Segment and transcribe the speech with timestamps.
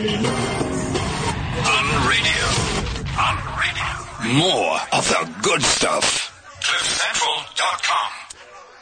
[0.00, 0.06] On
[2.08, 2.46] radio.
[3.20, 3.88] On radio.
[4.38, 6.32] More of the good stuff.
[6.62, 8.10] CliffCentral.com.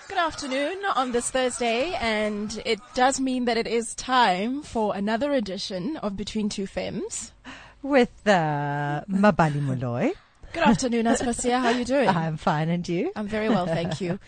[0.09, 5.33] Good afternoon on this Thursday, and it does mean that it is time for another
[5.33, 7.33] edition of Between Two Femmes.
[7.83, 10.13] with uh, Mabali Molloy.
[10.53, 11.61] Good afternoon, Aspasia.
[11.61, 12.09] How are you doing?
[12.09, 13.13] I'm fine, and you?
[13.15, 14.19] I'm very well, thank you.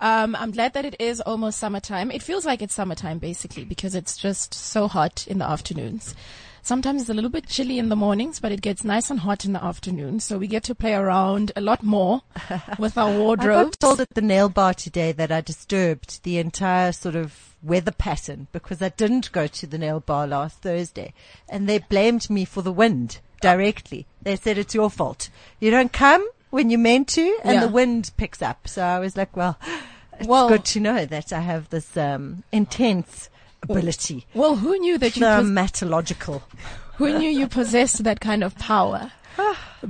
[0.00, 2.10] Um, I'm glad that it is almost summertime.
[2.10, 6.14] It feels like it's summertime basically because it's just so hot in the afternoons.
[6.62, 9.46] Sometimes it's a little bit chilly in the mornings, but it gets nice and hot
[9.46, 10.20] in the afternoon.
[10.20, 12.22] So we get to play around a lot more
[12.78, 13.58] with our wardrobe.
[13.58, 17.56] I got told at the nail bar today that I disturbed the entire sort of
[17.62, 21.14] weather pattern because I didn't go to the nail bar last Thursday,
[21.48, 24.06] and they blamed me for the wind directly.
[24.22, 25.28] They said it's your fault.
[25.60, 27.60] You don't come when you're meant to, and Yeah.
[27.66, 28.68] the wind picks up.
[28.68, 29.58] So I was like, well,
[30.18, 33.28] it's Well- good to know that I have this um, intense
[33.62, 34.26] ability.
[34.34, 36.42] Well, who knew that you pos- Dermatological.
[36.96, 39.12] Who knew you possessed that kind of power?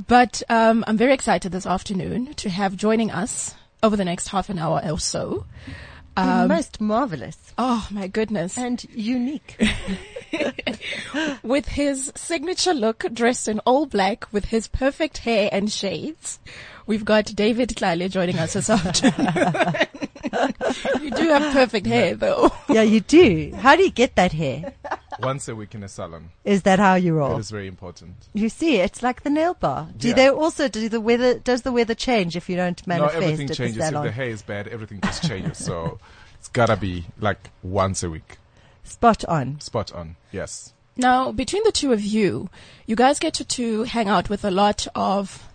[0.07, 4.49] But um, I'm very excited this afternoon to have joining us over the next half
[4.49, 5.45] an hour or so.
[6.17, 8.59] Um, most marvelous oh my goodness!
[8.59, 9.61] and unique.
[11.43, 16.39] With his signature look, dressed in all black, with his perfect hair and shades,
[16.87, 20.09] we've got David Tlale joining us this afternoon.
[21.01, 22.53] You do have perfect hair, though.
[22.69, 23.53] yeah, you do.
[23.57, 24.75] How do you get that hair?
[25.21, 26.31] once a week in a salon.
[26.45, 27.39] Is that how you roll?
[27.39, 28.15] is very important.
[28.33, 29.89] You see, it's like the nail bar.
[29.97, 30.15] Do Yeah.
[30.15, 31.39] they also do the weather?
[31.39, 33.77] Does the weather change if you don't manifest no, everything at changes.
[33.91, 35.59] the If the hair is bad, everything just changes.
[35.59, 35.99] so
[36.39, 38.39] it's gotta be like once a week.
[38.85, 39.61] Spot on.
[39.61, 40.17] Spot on.
[40.33, 40.73] Yes.
[40.97, 42.51] Now, between the two of you,
[42.87, 45.50] you guys get to, to hang out with a lot of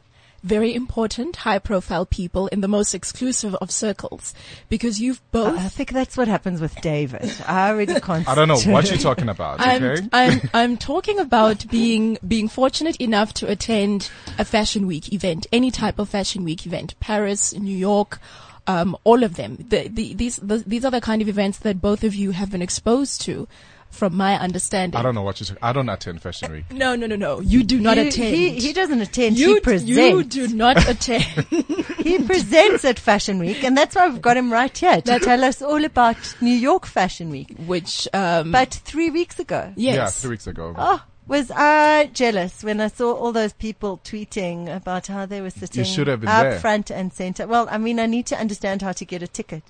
[0.46, 4.34] very important, high-profile people in the most exclusive of circles
[4.70, 5.58] because you've both.
[5.58, 7.34] I think that's what happens with David.
[7.48, 8.28] I already can't.
[8.30, 9.60] I don't know what you're talking about.
[9.60, 9.98] Okay.
[9.98, 15.48] I'm, I'm, I'm talking about being, being fortunate enough to attend a fashion week event,
[15.52, 18.20] any type of fashion week event, Paris, New York,
[18.68, 19.58] um, all of them.
[19.58, 22.52] The, the, these, the, these are the kind of events that both of you have
[22.52, 23.48] been exposed to,
[23.96, 25.00] from my understanding.
[25.00, 25.64] I don't know what you're talking.
[25.64, 26.72] I don't attend Fashion Week.
[26.72, 27.40] No, no, no, no.
[27.40, 28.36] You do not he, attend.
[28.36, 29.38] He, he doesn't attend.
[29.38, 29.90] you, he presents.
[29.90, 31.24] you do not attend.
[32.04, 35.44] he presents at Fashion Week, and that's why we've got him right here to tell
[35.44, 37.56] us all about New York Fashion Week.
[37.66, 39.74] which, um, But three weeks ago.
[39.76, 40.76] Yeah, three weeks ago.
[40.78, 45.50] Oh, was I jealous when I saw all those people tweeting about how they were
[45.50, 46.60] sitting should have been up there.
[46.60, 47.48] front and center?
[47.48, 49.64] Well, I mean, I need to understand how to get a ticket.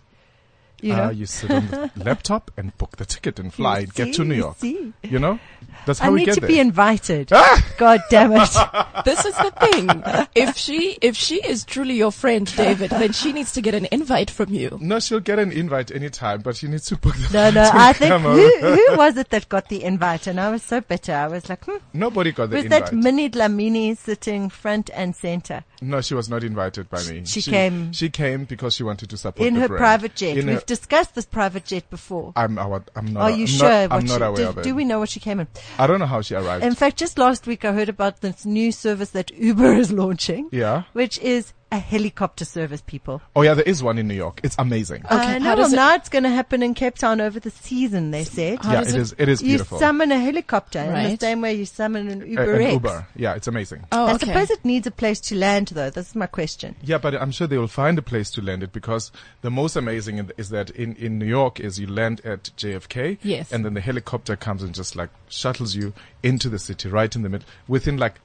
[0.85, 3.87] You know, Uh, you sit on the laptop and book the ticket and fly, You
[3.87, 4.57] get see, to New York.
[4.57, 4.93] see.
[5.03, 5.39] You know,
[5.85, 6.47] that's how I we need get to there.
[6.47, 7.29] be invited.
[7.33, 7.65] Ah!
[7.77, 8.49] God damn it.
[9.05, 9.89] this is the thing.
[10.35, 13.87] If she, if she is truly your friend, David, then she needs to get an
[13.91, 14.77] invite from you.
[14.81, 17.93] no, she'll get an invite anytime, but she needs to book the No, no, I
[17.93, 20.27] think who, who was it that got the invite?
[20.27, 21.13] And I was so bitter.
[21.13, 22.85] I was like, hmm, Nobody got the was invite.
[22.87, 27.25] that Minnie Dlamini sitting front and center no, she was not invited by me.
[27.25, 29.79] She came- She came because she wanted to support in the her brand.
[29.79, 30.37] private jet?
[30.37, 32.33] In We've her- discussed this private jet before.
[32.35, 33.21] I'm, I, I'm not.
[33.21, 33.69] Are you I'm sure?
[33.69, 34.63] Not, I'm not she, aware do, of it.
[34.63, 35.47] do we know what she came in?
[35.79, 36.63] I don't know how she arrived.
[36.63, 40.49] In fact, just last week I heard about this new service that Uber is launching,
[40.51, 40.83] yeah.
[40.93, 43.21] which is a helicopter service, people.
[43.35, 44.39] Oh yeah, there is one in New York.
[44.43, 45.03] It's amazing.
[45.05, 47.39] Okay, uh, how no, does it- now it's going to happen in Cape Town over
[47.39, 48.59] the season, they said.
[48.63, 49.15] How yeah, does it it- is.
[49.17, 52.61] It is You summon a helicopter in the same way you summon an Uber an
[52.61, 52.73] X.
[52.73, 53.07] Uber.
[53.15, 53.83] Yeah, it's amazing.
[53.91, 54.27] Oh, I okay.
[54.27, 55.89] suppose it needs a place to land, though.
[55.89, 56.75] That's my question.
[56.81, 59.11] Yeah, but I'm sure they will find a place to land it because
[59.41, 63.17] the most amazing is that in, in New York is you land at JFK.
[63.21, 63.51] Yes.
[63.51, 65.93] And then the helicopter comes and just like shuttles you
[66.23, 68.15] into the city right in the middle within like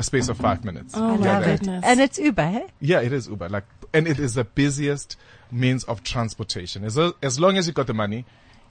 [0.00, 0.94] a space of five minutes.
[0.96, 1.56] Oh, You're my there.
[1.58, 1.84] goodness.
[1.84, 2.66] And it's Uber, hey?
[2.80, 3.48] Yeah, it is Uber.
[3.48, 5.16] Like, and it is the busiest
[5.52, 6.84] means of transportation.
[6.84, 8.24] As, as long as you got the money,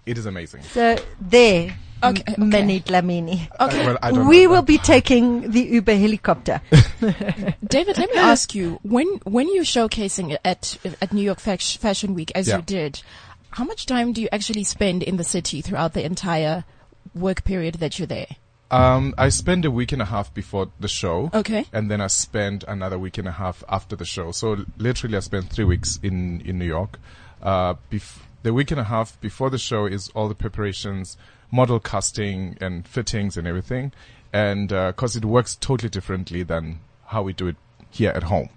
[0.05, 0.63] it is amazing.
[0.63, 2.61] So there, Okay, M- okay.
[2.61, 3.47] Minnie Dlamini.
[3.59, 3.85] Okay.
[3.85, 4.65] Uh, well, We will that.
[4.67, 6.61] be taking the Uber helicopter.
[7.67, 12.31] David, let me ask you, when, when you're showcasing at, at New York Fashion Week,
[12.35, 12.57] as Yeah.
[12.57, 13.01] you did,
[13.51, 16.63] how much time do you actually spend in the city throughout the entire
[17.13, 18.27] work period that you're there?
[18.71, 21.31] Um, I spend a week and a half before the show.
[21.33, 21.65] Okay.
[21.73, 24.31] And then I spend another week and a half after the show.
[24.31, 26.99] So literally I spent three weeks in, in New York.
[27.41, 31.17] Uh, bef- the week and a half before the show is all the preparations,
[31.51, 33.91] model casting and fittings and everything.
[34.31, 37.55] And, uh 'cause cause it works totally differently than how we do it
[37.89, 38.49] here at home.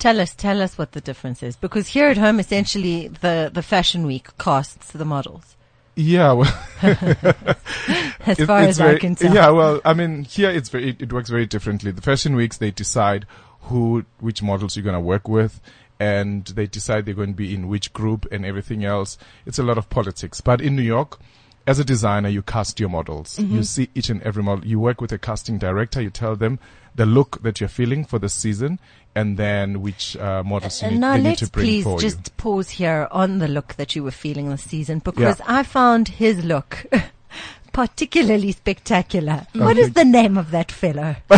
[0.00, 1.56] Tell us, tell us what the difference is.
[1.56, 5.56] Because here at home, essentially, the, the fashion week costs the models.
[6.00, 9.34] Yeah, well, As it- far as I very- can tell.
[9.34, 11.90] Yeah, well, I mean, here it's very, it, it works very differently.
[11.90, 13.26] The fashion weeks, they decide
[13.62, 15.60] who, which models you're going to work with
[15.98, 19.18] and they decide they're going to be in which group and everything else.
[19.44, 20.40] It's a lot of politics.
[20.40, 21.18] But in New York,
[21.66, 23.36] as a designer, you cast your models.
[23.38, 23.56] Mm-hmm.
[23.56, 24.66] You see each and every model.
[24.66, 26.00] You work with a casting director.
[26.00, 26.58] You tell them
[26.94, 28.80] the look that you're feeling for the season,
[29.14, 32.32] and then which uh, models you need, now let's to bring please for just you.
[32.36, 36.44] pause here on the look that you were feeling this season because I found his
[36.44, 36.86] look
[37.72, 39.46] particularly spectacular.
[39.54, 41.16] What is the name of that fellow?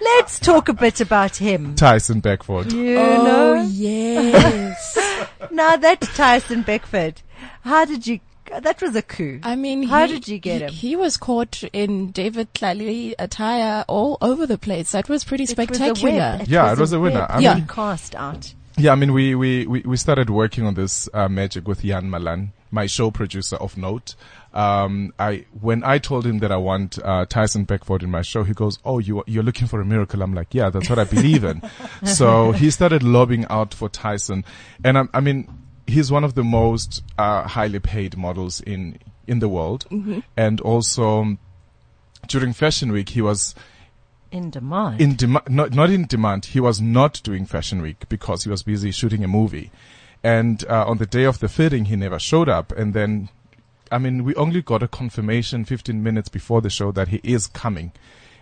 [0.00, 1.74] let's talk a bit about him.
[1.74, 2.72] Tyson Beckford.
[2.72, 4.98] You Oh know, yes.
[5.50, 7.22] now that's Tyson Beckford.
[7.62, 8.20] How did you?
[8.58, 9.40] That was a coup.
[9.42, 10.72] I mean, How he- did you get he- him?
[10.72, 14.92] He was caught in David Tlale attire all over the place.
[14.92, 16.12] That was pretty It was a spectacular.
[16.38, 16.48] web.
[16.48, 17.20] Yeah, it was a winner.
[17.20, 18.54] web I that mean- cast out.
[18.76, 22.08] Yeah, I mean, we, we, we, we started working on this uh, magic with Jan
[22.08, 24.14] Malan, my show producer of note.
[24.54, 28.42] Um, I when I told him that I want uh, Tyson Beckford in my show,
[28.42, 31.04] he goes, "Oh, you you're looking for a miracle." I'm like, "Yeah, that's what I
[31.04, 31.62] believe in."
[32.04, 34.44] so he started lobbying out for Tyson,
[34.82, 35.46] and I, I mean,
[35.90, 39.86] he's one of the most uh, highly paid models in in the world,
[40.36, 41.38] and also um,
[42.26, 43.54] during Fashion Week, he was
[44.32, 45.00] In demand.
[45.00, 46.46] in demand, not, not in demand.
[46.46, 49.70] He was not doing Fashion Week because he was busy shooting a movie.
[50.22, 52.72] And uh, on the day of the fitting, he never showed up.
[52.72, 53.28] And then,
[53.92, 57.46] I mean, we only got a confirmation 15 minutes before the show that he is
[57.46, 57.92] coming.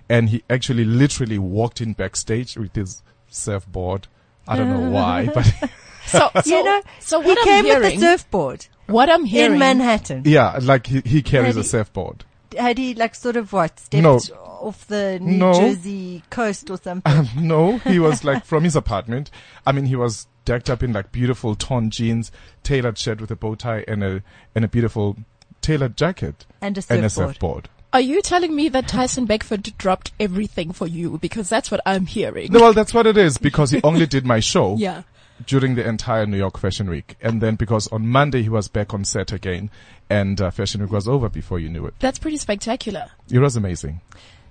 [0.09, 4.09] And he actually literally walked in backstage with his surfboard.
[4.49, 5.47] I don't know why, but
[6.09, 9.53] So, so, you know, so he what I'm came with a surfboard what I'm hearing,
[9.55, 10.23] in Manhattan.
[10.25, 12.25] yeah, like he, he carries Had a he- surfboard.
[12.59, 14.17] Had he like sort of what stepped No.
[14.17, 15.53] off the New No.
[15.53, 17.13] Jersey coast or something?
[17.19, 19.31] Um, no, he was like from his apartment.
[19.67, 22.33] I mean, he was decked up in like beautiful torn jeans,
[22.63, 24.23] tailored shirt with a bow tie and a,
[24.55, 25.19] and a beautiful
[25.61, 27.35] tailored jacket and a and a surfboard.
[27.35, 27.69] surfboard.
[27.93, 31.19] Are you telling me that Tyson Beckford dropped everything for you?
[31.19, 32.51] Because that's what I'm hearing.
[32.53, 35.03] No, well, that's what it is because he only did my show Yeah.
[35.47, 37.17] During the entire New York Fashion Week.
[37.21, 39.71] And then because on Monday he was back on set again
[40.11, 41.95] and uh, Fashion Week was over before you knew it.
[42.01, 43.07] That's pretty spectacular.
[43.31, 44.01] It was amazing.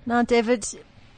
[0.05, 0.65] Now, David,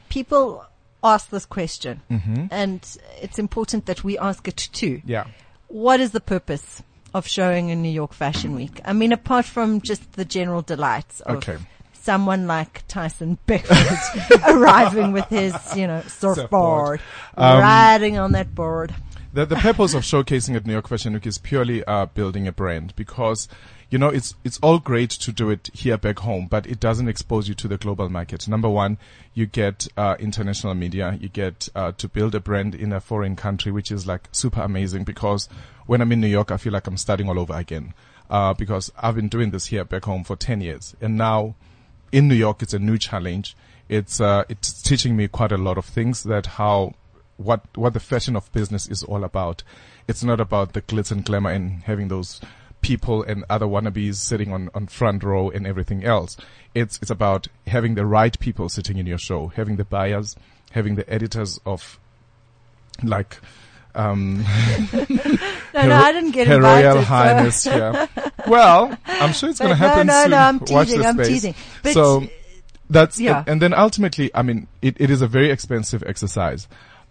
[0.08, 0.64] people
[1.02, 2.46] ask this question, Mm-hmm.
[2.50, 2.80] and
[3.22, 5.00] it's important that we ask it too.
[5.04, 5.26] Yeah.
[5.68, 6.82] What is the purpose
[7.14, 8.80] of showing in New York Fashion Week?
[8.84, 11.56] I mean, apart from just the general delights of Okay.
[11.92, 17.00] someone like Tyson Beckford arriving with his, you know, surfboard, Surfboard.
[17.36, 18.94] Um, riding on that board.
[19.32, 22.52] The, the purpose of showcasing at New York Fashion Week is purely uh, building a
[22.52, 23.46] brand because,
[23.88, 27.06] you know, it's it's all great to do it here back home, but it doesn't
[27.06, 28.48] expose you to the global market.
[28.48, 28.98] Number one,
[29.32, 33.36] you get uh, international media, you get uh, to build a brand in a foreign
[33.36, 35.48] country, which is like super amazing because
[35.86, 37.94] when I'm in New York, I feel like I'm starting all over again
[38.30, 40.96] uh, because I've been doing this here back home for 10 years.
[41.00, 41.54] And now
[42.10, 43.56] in New York, it's a new challenge.
[43.88, 46.94] It's, uh, it's teaching me quite a lot of things that how,
[47.40, 49.62] what, what the fashion of business is all about.
[50.06, 52.40] It's not about the glitz and glamour and having those
[52.82, 56.36] people and other wannabes sitting on, on front row and everything else.
[56.74, 60.36] It's, it's about having the right people sitting in your show, having the buyers,
[60.72, 61.98] having the editors of
[63.02, 63.38] like,
[63.94, 64.38] um,
[64.92, 66.84] No, Her- no, I didn't get Her invited.
[66.88, 68.06] Royal so- Highness, yeah.
[68.46, 70.30] Well, I'm sure it's going to no, happen no, soon.
[70.30, 71.28] no, I'm Watch teasing, the I'm space.
[71.28, 71.54] teasing.
[71.82, 72.26] But so
[72.88, 73.38] that's yeah.
[73.40, 76.66] and, and then ultimately, I mean, it, it is a very expensive exercise,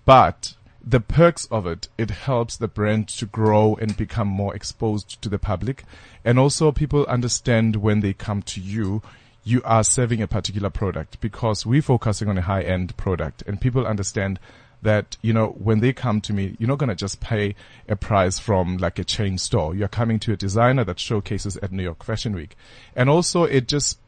[0.06, 5.22] but the perks of it, it helps the brand to grow and become more exposed
[5.22, 5.84] to the public,
[6.24, 9.02] and also people understand when they come to you.
[9.44, 13.60] You are serving a particular product because we're focusing on a high end product and
[13.60, 14.40] people understand
[14.82, 17.56] that, you know, when they come to me, you're not going to just pay
[17.88, 19.76] a price from like a chain store.
[19.76, 22.56] You're coming to a designer that showcases at New York Fashion Week.
[22.96, 24.00] And also it just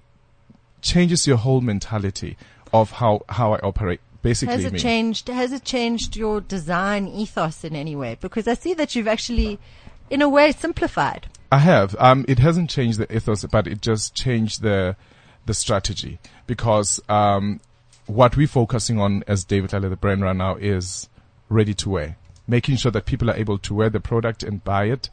[0.81, 2.37] changes your whole mentality
[2.73, 4.01] of how, how I operate.
[4.21, 4.79] Basically, Has it me.
[4.79, 5.27] changed?
[5.29, 8.17] Has it changed your design ethos in any way?
[8.19, 9.59] Because I see that you've actually,
[10.09, 11.27] in a way, simplified.
[11.51, 11.95] I have.
[11.99, 14.95] Um, it hasn't changed the ethos, but it just changed the
[15.47, 17.59] the strategy because um,
[18.05, 21.09] what we're focusing on as David Tlale, the brand right now, is
[21.49, 22.15] ready to wear,
[22.47, 25.09] making sure that people are able to wear the product and buy it,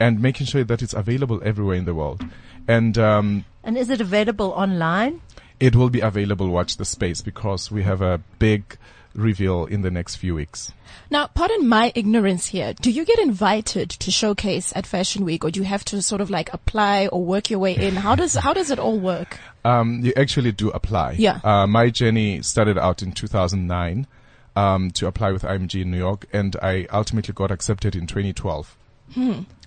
[0.00, 2.24] and making sure that it's available everywhere in the world.
[2.66, 5.20] And um, And is it available online?
[5.60, 6.48] It will be available.
[6.48, 8.76] Watch the space because we have a big
[9.14, 10.72] reveal in the next few weeks.
[11.10, 12.74] Now, pardon my ignorance here.
[12.74, 16.20] Do you get invited to showcase at Fashion Week or do you have to sort
[16.20, 17.96] of like apply or work your way in?
[17.96, 19.38] How does, how does it all work?
[19.64, 21.12] Um, you actually do apply.
[21.18, 21.40] Yeah.
[21.42, 24.06] Uh, my journey started out in 2009
[24.54, 28.76] um, to apply with IMG in New York, and I ultimately got accepted in 2012.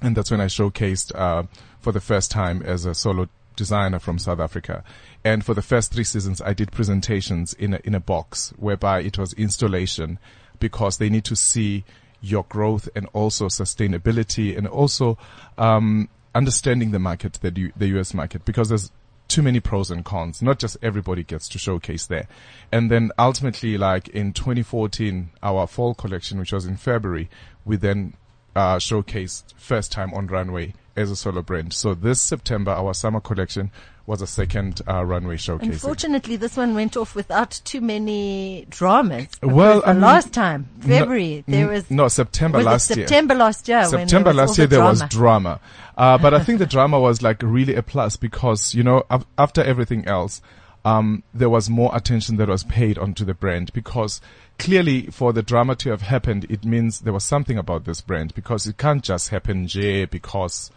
[0.02, 1.44] And that's when I showcased uh,
[1.80, 4.84] for the first time as a solo designer from South Africa.
[5.24, 9.02] And for the first three seasons, I did presentations in a, in a box whereby
[9.02, 10.20] it was installation
[10.60, 11.84] because they need to see
[12.22, 15.18] your growth and also sustainability and also
[15.58, 18.92] um, understanding the market, the, the US market, because there's
[19.28, 20.42] too many pros and cons.
[20.42, 22.28] Not just everybody gets to showcase there.
[22.72, 27.30] And then ultimately, like in 2014, our fall collection, which was in February,
[27.64, 28.14] we then
[28.56, 31.74] uh, showcased first time on runway as a solo brand.
[31.74, 33.72] So this September, our summer collection
[34.06, 35.70] was a second uh, runway showcase.
[35.70, 39.28] Unfortunately, this one went off without too many dramas.
[39.42, 43.08] Well, I mean, last time, February, No, there was no September was last year.
[43.08, 43.86] September last year.
[43.86, 45.10] September last the year there was drama.
[45.10, 45.60] drama,
[45.98, 49.26] uh, but I think the drama was like really a plus because you know af-
[49.38, 50.42] after everything else,
[50.84, 54.20] um, there was more attention that was paid onto the brand because
[54.58, 58.34] clearly for the drama to have happened, it means there was something about this brand
[58.34, 60.72] because it can't just happen J because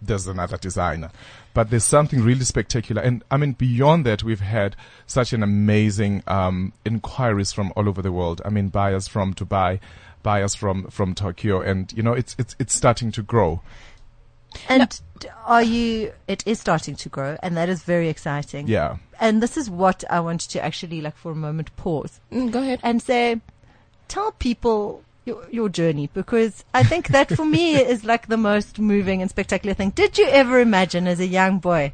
[0.00, 1.10] there's another designer.
[1.52, 3.02] But there's something really spectacular.
[3.02, 4.76] And I mean, beyond that, we've had
[5.06, 8.40] such an amazing, um, inquiries from all over the world.
[8.44, 9.80] I mean, buyers from Dubai,
[10.22, 11.60] buyers from, from Tokyo.
[11.60, 13.62] And, you know, it's, it's, it's starting to grow.
[14.68, 15.00] And
[15.46, 16.12] are you?
[16.28, 18.68] It is starting to grow, and that is very exciting.
[18.68, 18.96] Yeah.
[19.20, 22.60] And this is what I wanted to actually like for a moment pause Mm, go
[22.60, 22.80] ahead.
[22.82, 23.40] and say,
[24.08, 28.78] tell people your, your journey because I think that for me is like the most
[28.78, 29.90] moving and spectacular thing.
[29.90, 31.92] Did you ever imagine as a young boy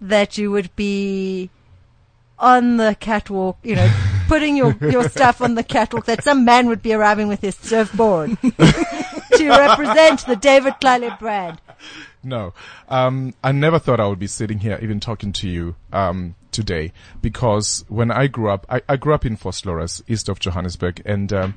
[0.00, 1.48] that you would be
[2.38, 3.90] on the catwalk, you know,
[4.28, 7.54] putting your, your stuff on the catwalk, that some man would be arriving with his
[7.56, 11.58] surfboard to represent the David Tlale brand?
[12.22, 12.54] No,
[12.88, 16.92] um, I never thought I would be sitting here even talking to you um, today
[17.22, 21.32] because when I grew up, I, I grew up in Vosloorus, east of Johannesburg, and
[21.32, 21.54] um,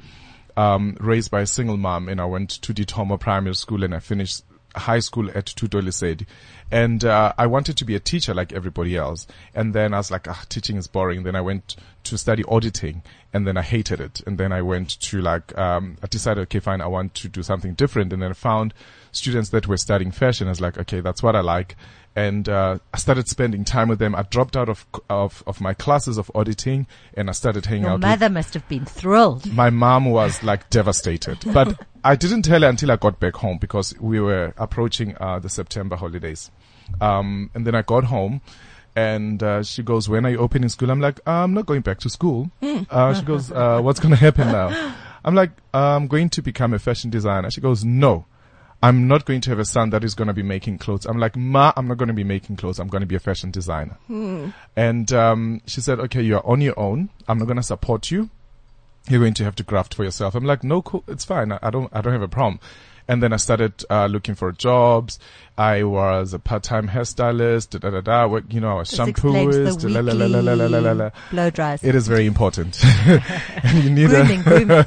[0.56, 2.08] um, raised by a single mom.
[2.08, 4.44] And I went to Ditomo Primary School and I finished
[4.76, 6.26] high school at Tutolisedi.
[6.72, 9.26] And uh, I wanted to be a teacher like everybody else.
[9.56, 11.24] And then I was like, ah, teaching is boring.
[11.24, 13.02] Then I went to study auditing
[13.34, 14.22] and then I hated it.
[14.28, 17.42] And then I went to like, um, I decided, okay, fine, I want to do
[17.42, 18.14] something different.
[18.14, 18.74] And then I found
[19.12, 20.48] students that were studying fashion.
[20.48, 21.76] I was like, okay, that's what I like.
[22.16, 24.16] And, uh, I started spending time with them.
[24.16, 27.92] I dropped out of, of, of my classes of auditing and I started hanging Your
[27.92, 29.52] out with mother must have been thrilled.
[29.54, 33.58] my mom was like devastated, but I didn't tell her until I got back home
[33.60, 36.50] because we were approaching uh, the September holidays.
[37.00, 38.42] Um, and then I got home
[38.96, 40.90] and uh, she goes, when are you opening school?
[40.92, 42.50] I'm like, I'm not going back to school.
[42.90, 44.96] Uh, she goes, uh, what's going to happen now?
[45.24, 47.52] I'm like, I'm going to become a fashion designer.
[47.52, 48.26] She goes, no.
[48.82, 51.06] I'm not going to have a son that is going to be making clothes.
[51.06, 52.80] I'm like, Ma, I'm not going to be making clothes.
[52.80, 53.98] I'm going to be a fashion designer.
[54.76, 57.10] And um, she said, okay, you're on your own.
[57.28, 58.30] I'm not going to support you
[59.10, 60.36] you're going to have to graft for yourself.
[60.36, 61.52] I'm like, no, cool, it's fine.
[61.52, 62.60] I, I don't, I don't have a problem.
[63.10, 65.18] And then I started uh, looking for jobs.
[65.58, 67.72] I was a part-time hairstylist.
[67.72, 68.02] Da da da.
[68.28, 69.84] da you know, I was This shampooist.
[69.92, 71.84] La, la, la, la, la, la, la, la, blow dries.
[71.84, 72.80] It is very important.
[72.86, 74.86] and you need a- grooming, grooming.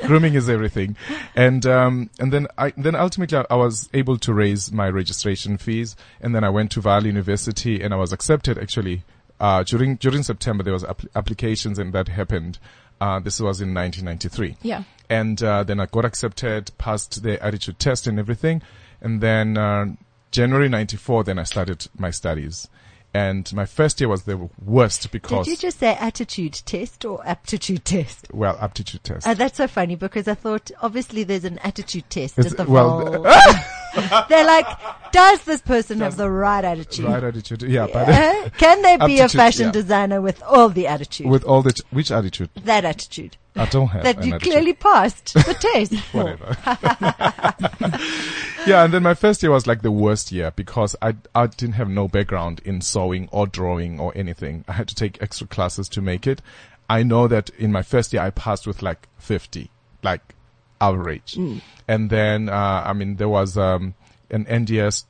[0.06, 0.96] grooming is everything.
[1.36, 5.58] And um, and then I then ultimately I, I was able to raise my registration
[5.58, 9.04] fees, and then I went to Vaal University, and I was accepted actually.
[9.38, 12.58] Uh, during during September there was app- applications, and that happened.
[13.00, 14.56] Uh, this was in 1993.
[14.62, 14.84] Yeah.
[15.10, 18.62] And uh, then I got accepted, passed the attitude test and everything,
[19.00, 19.86] and then uh,
[20.30, 22.68] January '94, then I started my studies.
[23.14, 27.24] And my first year was the worst because Did you just say attitude test or
[27.24, 28.26] aptitude test?
[28.32, 29.24] well aptitude test.
[29.26, 32.70] Uh, that's so funny because I thought obviously there's an attitude test It's- at the
[32.72, 33.22] well.
[34.28, 34.66] They're like,
[35.12, 37.04] does this person have the right attitude?
[37.04, 39.70] right attitude, yeah, but Uh, Can they be a fashion yeah.
[39.70, 41.28] designer with all the attitude?
[41.28, 42.50] with all the t- which attitude?
[42.64, 45.94] that attitude I don't have that you clearly passed the test.
[46.12, 46.56] whatever.
[48.66, 51.74] yeah, and then my first year was like the worst year because I I didn't
[51.74, 54.64] have no background in sewing or drawing or anything.
[54.66, 56.42] I had to take extra classes to make it.
[56.90, 59.70] I know that in my first year I passed with like 50,
[60.02, 60.34] like
[60.80, 61.38] average.
[61.86, 63.94] And then uh, I mean there was um,
[64.30, 65.04] an NDS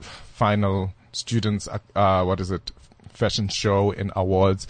[0.00, 2.72] final students uh, what is it
[3.10, 4.66] fashion show and awards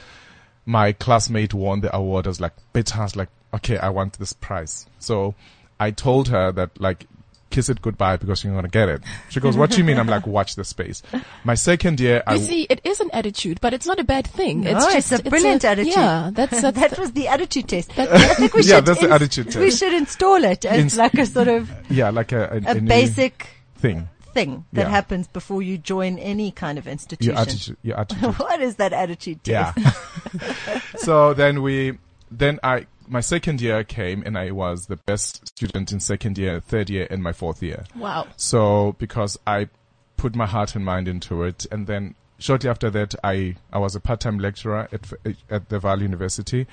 [0.67, 2.27] my classmate won the award.
[2.27, 4.87] I was like, bitch, I was like, okay, I want this prize.
[4.99, 5.35] So
[5.81, 7.07] I told her that like,
[7.51, 9.03] kiss it goodbye because you're going to get it.
[9.29, 9.99] She goes, what do you mean?
[9.99, 11.03] I'm like, watch the space.
[11.45, 14.27] My second year, I, You see, it is an attitude, but it's not a bad
[14.27, 14.63] thing.
[14.63, 15.93] No, it's it's, just a brilliant attitude.
[15.95, 17.95] Yeah, that's, that's that was the attitude test.
[17.97, 19.59] That- I think we Yeah, should that's the attitude test.
[19.59, 22.75] We should install it as Inst- like a sort of yeah, like a, a, a
[22.75, 24.09] new basic thing.
[24.35, 24.89] Thing that Yeah.
[24.91, 27.33] happens before you join any kind of institution.
[27.35, 28.39] Your attitude, your attitude.
[28.39, 29.79] what is that attitude test?
[29.79, 30.81] Yeah.
[30.97, 31.99] so then we,
[32.31, 36.61] then I, my second year came and I was the best student in second year,
[36.61, 37.85] third year and my fourth year.
[37.97, 38.27] wow.
[38.37, 39.69] So because I
[40.17, 43.97] put my heart and mind into it, and then shortly after that, I I was
[43.97, 45.13] a part-time lecturer at
[45.51, 46.67] at the Vaal University,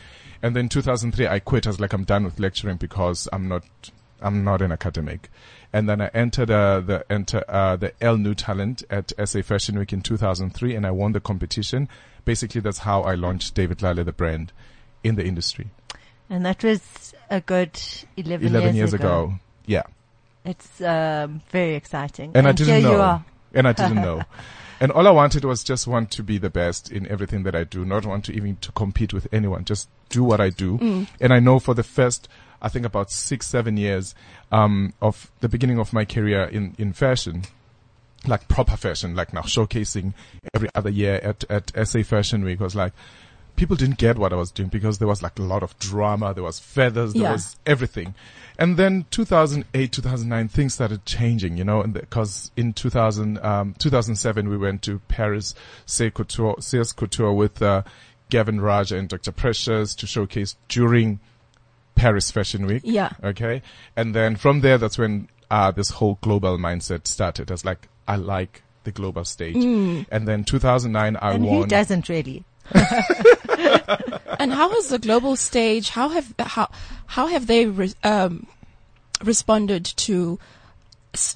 [0.43, 1.65] and then 2003 I quit.
[1.65, 3.63] I was like, I'm done with lecturing because I'm not
[4.21, 5.29] I'm not an academic.
[5.71, 9.77] And then I entered uh, the enter uh, the Elle New Talent at SA Fashion
[9.77, 11.87] Week in 2003, and I won the competition.
[12.25, 14.51] Basically, that's how I launched David Tlale, the brand,
[15.03, 15.67] in the industry.
[16.29, 17.79] And that was a good
[18.17, 19.05] 11, 11 years ago.
[19.23, 19.33] ago.
[19.65, 19.83] Yeah.
[20.45, 22.31] It's um, very exciting.
[22.33, 22.91] and I didn't here know.
[22.91, 23.25] you are.
[23.53, 24.23] And I didn't know.
[24.79, 27.65] And all I wanted was just want to be the best in everything that I
[27.65, 30.77] do, not want to even to compete with anyone, just do what I do.
[30.77, 31.07] Mm.
[31.19, 32.29] And I know for the first,
[32.61, 34.13] I think about six, seven years,
[34.51, 37.43] um, of the beginning of my career in, in fashion,
[38.27, 40.13] like proper fashion, like now showcasing
[40.53, 42.93] every other year at, at SA Fashion Week was like,
[43.55, 46.33] people didn't get what I was doing because there was like a lot of drama,
[46.33, 47.31] there was feathers, there Yeah.
[47.33, 48.13] was everything.
[48.57, 54.57] And then 2008, 2009, things started changing, you know, because in 2000, um, 2007, we
[54.57, 57.83] went to Paris, Say Couture, CS Couture with, uh,
[58.29, 59.31] Gavin Rajah and Dr.
[59.31, 61.19] Precious to showcase during
[61.99, 62.81] Paris Fashion Week.
[62.85, 63.11] Yeah.
[63.23, 63.61] Okay.
[63.95, 67.51] And then from there, that's when, uh, this whole global mindset started.
[67.51, 69.55] As like, I like the global stage.
[69.55, 71.61] And then 2009, I And won.
[71.61, 72.43] who doesn't really?
[74.39, 75.89] And how has the global stage?
[75.89, 76.69] How have how
[77.07, 78.47] how have they re, um,
[79.23, 80.47] responded to s-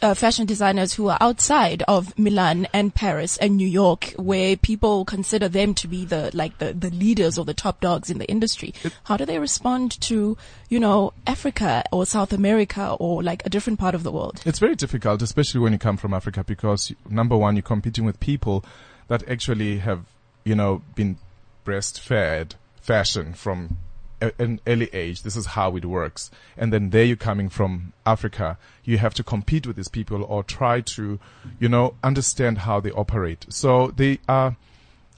[0.01, 5.05] uh, fashion designers who are outside of Milan and Paris and New York, where people
[5.05, 8.29] consider them to be the like the, the leaders or the top dogs in the
[8.29, 8.73] industry?
[9.03, 10.37] How do they respond to
[10.69, 14.41] you know Africa or South America or like a different part of the world?
[14.45, 18.19] It's very difficult, especially when you come from Africa, because number one, you're competing with
[18.19, 18.63] people
[19.07, 20.05] that actually have,
[20.43, 21.17] you know, been
[21.65, 23.77] breastfed fashion from
[24.39, 25.23] an early age.
[25.23, 26.31] This is how it works.
[26.57, 28.57] And then there you're coming from Africa.
[28.83, 31.19] You have to compete with these people or try to,
[31.59, 33.45] you know, understand how they operate.
[33.49, 34.55] So they are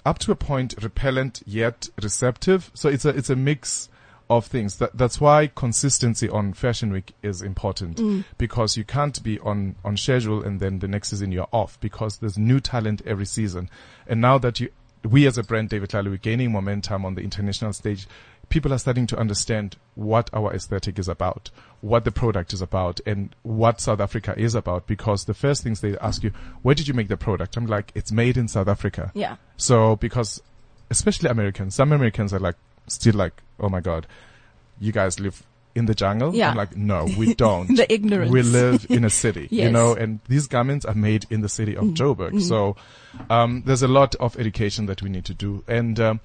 [0.06, 2.72] up to a point repellent yet receptive.
[2.74, 3.90] So it's a, it's a mix
[4.30, 4.78] of things.
[4.78, 8.24] That, that's why consistency on Fashion Week is important mm.
[8.38, 12.18] because you can't be on, on schedule and then the next season you're off because
[12.18, 13.70] there's new talent every season.
[14.08, 14.70] And now that you,
[15.04, 18.08] we as a brand, David Tlale, we're gaining momentum on the international stage.
[18.50, 21.50] People are starting to understand what our aesthetic is about,
[21.82, 24.88] what the product is about, and what South Africa is about.
[24.88, 27.58] Because the first things they ask you, where did you make the product?
[27.58, 29.12] I'm like, it's made in South Africa.
[29.14, 29.38] Yeah.
[29.58, 30.42] So because,
[30.90, 32.56] especially Americans, some Americans are like,
[32.88, 34.08] still like, oh my God,
[34.80, 35.44] you guys live
[35.76, 36.34] in the jungle?
[36.34, 36.50] Yeah.
[36.50, 37.76] I'm like, no, we don't.
[37.76, 38.32] The ignorance.
[38.32, 41.76] We live in a city, you know, and these garments are made in the city
[41.76, 42.42] of Joburg.
[42.42, 42.78] So,
[43.30, 45.64] um, there's a lot of education that we need to do.
[45.68, 46.20] And, um,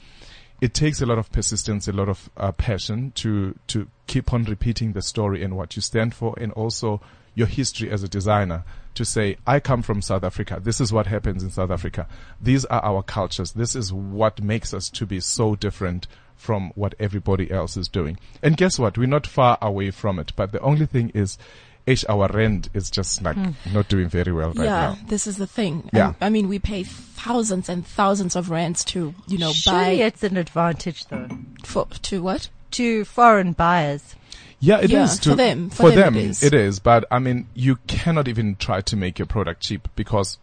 [0.61, 4.45] it takes a lot of persistence, a lot of uh, passion to to keep on
[4.45, 7.01] repeating the story and what you stand for, and also
[7.35, 8.65] your history as a designer.
[8.95, 10.59] To say, I come from South Africa.
[10.61, 12.09] This is what happens in South Africa.
[12.41, 13.53] These are our cultures.
[13.53, 18.19] This is what makes us to be so different from what everybody else is doing.
[18.43, 18.99] And guess what?
[18.99, 20.33] We're not far away from it.
[20.35, 21.39] But the only thing is,
[21.87, 23.37] H, our rent is just like
[23.73, 24.99] not doing very well right yeah, now.
[25.07, 25.89] this is the thing.
[25.93, 26.09] Yeah.
[26.09, 30.05] And, I mean, we pay thousands and thousands of rands to, you know, Surely buy
[30.05, 31.29] it's an advantage though
[31.65, 32.49] for to what?
[32.73, 34.15] to foreign buyers.
[34.61, 36.43] Yeah, it is Yeah, to, for them- for them it is.
[36.43, 40.39] It is, but I mean, you cannot even try to make your product cheap because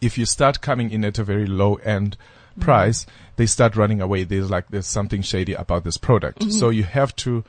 [0.00, 2.16] if you start coming in at a very low end
[2.56, 2.62] Mm-hmm.
[2.64, 3.04] price,
[3.36, 4.24] they start running away.
[4.24, 6.38] There's like there's something shady about this product.
[6.38, 6.50] Mm-hmm.
[6.52, 7.44] So you have to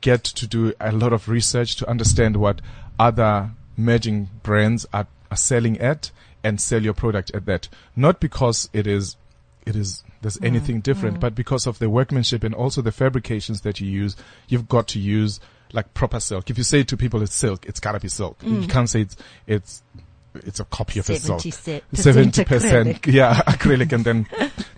[0.00, 2.60] get to do a lot of research to understand what
[2.98, 6.10] other merging brands are, are selling at
[6.42, 7.68] and sell your product at that.
[7.96, 9.16] Not because it is
[9.66, 13.62] it is there's Mm, anything different, but because of the workmanship and also the fabrications
[13.62, 14.16] that you use,
[14.48, 15.40] you've got to use
[15.72, 16.50] like proper silk.
[16.50, 18.38] If you say to people it's silk, it's gotta be silk.
[18.40, 18.62] Mm.
[18.62, 19.82] You can't say it's it's
[20.34, 21.40] it's a copy of a silk.
[21.40, 23.12] 70% Seventy percent, acrylic.
[23.12, 24.24] yeah, acrylic, and then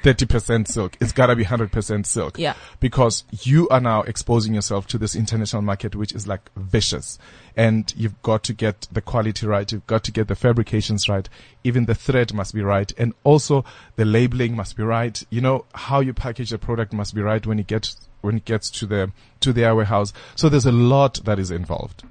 [0.02, 0.96] thirty percent silk.
[1.00, 2.38] It's gotta be hundred percent silk.
[2.38, 2.54] Yeah.
[2.80, 7.18] because you are now exposing yourself to this international market, which is like vicious,
[7.56, 9.70] and you've got to get the quality right.
[9.70, 11.28] You've got to get the fabrications right.
[11.64, 13.64] Even the thread must be right, and also
[13.96, 15.22] the labeling must be right.
[15.30, 18.44] You know how you package the product must be right when it gets when it
[18.44, 20.12] gets to the to the warehouse.
[20.34, 22.04] So there's a lot that is involved.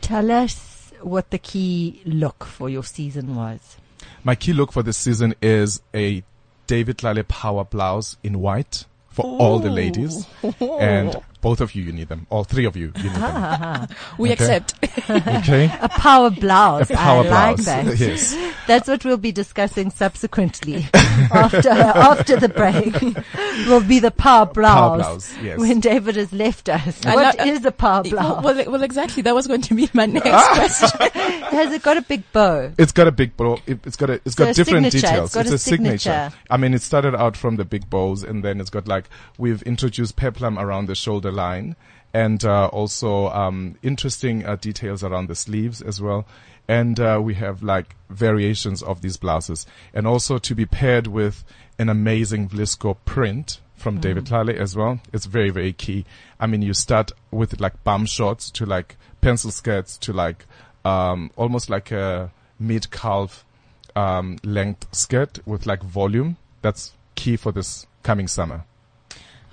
[0.00, 0.54] Tell us
[1.02, 3.76] what the key look for your season was.
[4.24, 6.22] My key look for this season is a
[6.66, 10.26] David Tlale power blouse in white for all the ladies.
[10.60, 12.26] And both of you, you need them.
[12.30, 13.88] All three of you, you need them.
[14.18, 14.56] We Okay.
[14.56, 14.74] accept.
[15.10, 15.70] Okay?
[15.80, 16.90] A power blouse.
[16.90, 17.86] A power I like that.
[17.98, 18.36] Yes.
[18.66, 20.86] That's what we'll be discussing subsequently
[21.32, 22.94] after after the break.
[23.68, 24.74] Will be the power blouse.
[24.74, 25.58] Power blouse, yes.
[25.58, 27.04] When David has left us.
[27.04, 28.44] I What know- is a power well, blouse?
[28.44, 29.22] well, well, exactly.
[29.22, 30.52] That was going to be my next Ah.
[30.54, 31.10] question.
[31.50, 32.72] Has it got a big bow?
[32.78, 33.58] It's got a big bow.
[33.66, 35.06] It, it's got a, it's So got a different signature.
[35.08, 35.36] details.
[35.36, 36.32] It's got a signature.
[36.48, 39.06] I mean, it started out from the big bows and then it's got like,
[39.38, 41.76] we've introduced peplum around the shoulder the line.
[42.12, 46.26] And uh, also um, interesting uh, details around the sleeves as well.
[46.66, 49.66] And uh, we have like variations of these blouses.
[49.94, 51.44] And also to be paired with
[51.78, 55.00] an amazing Vlisco print from David Tlale as well.
[55.12, 56.04] It's very, very key.
[56.38, 60.46] I mean, you start with like bum shorts to like pencil skirts to like
[60.84, 63.44] um, almost like a mid calf
[63.96, 66.36] um, length skirt with like volume.
[66.62, 68.64] That's key for this coming summer.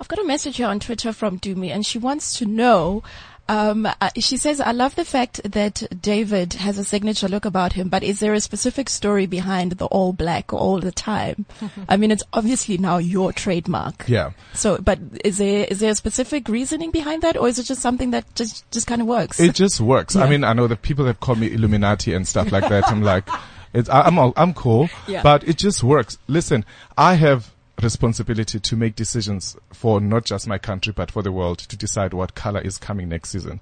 [0.00, 3.02] I've got a message here on Twitter from Dumi, and she wants to know.
[3.50, 7.72] Um, uh, she says, "I love the fact that David has a signature look about
[7.72, 11.46] him, but is there a specific story behind the all black all the time?
[11.88, 14.04] I mean, it's obviously now your trademark.
[14.06, 14.32] Yeah.
[14.52, 17.80] So, but is there is there a specific reasoning behind that, or is it just
[17.80, 19.40] something that just just kind of works?
[19.40, 20.14] It just works.
[20.14, 22.86] I mean, I know that people have called me Illuminati and stuff like that.
[22.88, 23.26] I'm like,
[23.72, 25.22] it's, I- I'm, all, I'm cool, Yeah.
[25.22, 26.18] but it just works.
[26.26, 26.66] Listen,
[26.98, 27.50] I have
[27.82, 32.12] responsibility to make decisions for not just my country, but for the world to decide
[32.14, 33.60] what color is coming next season.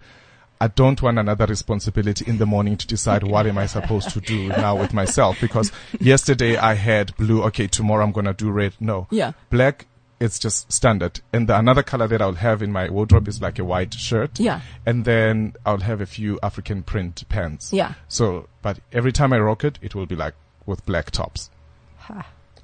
[0.60, 4.20] I don't want another responsibility in the morning to decide what am I supposed to
[4.20, 7.42] do now with myself because yesterday I had blue.
[7.44, 8.72] Okay, tomorrow I'm going to do red.
[8.80, 9.06] No.
[9.10, 9.32] Yeah.
[9.50, 9.86] Black,
[10.18, 11.20] it's just standard.
[11.32, 14.40] And the another color that I'll have in my wardrobe is like a white shirt.
[14.40, 14.62] Yeah.
[14.86, 17.72] And then I'll have a few African print pants.
[17.72, 17.92] Yeah.
[18.08, 21.50] So, but every time I rock it, it will be like with black tops.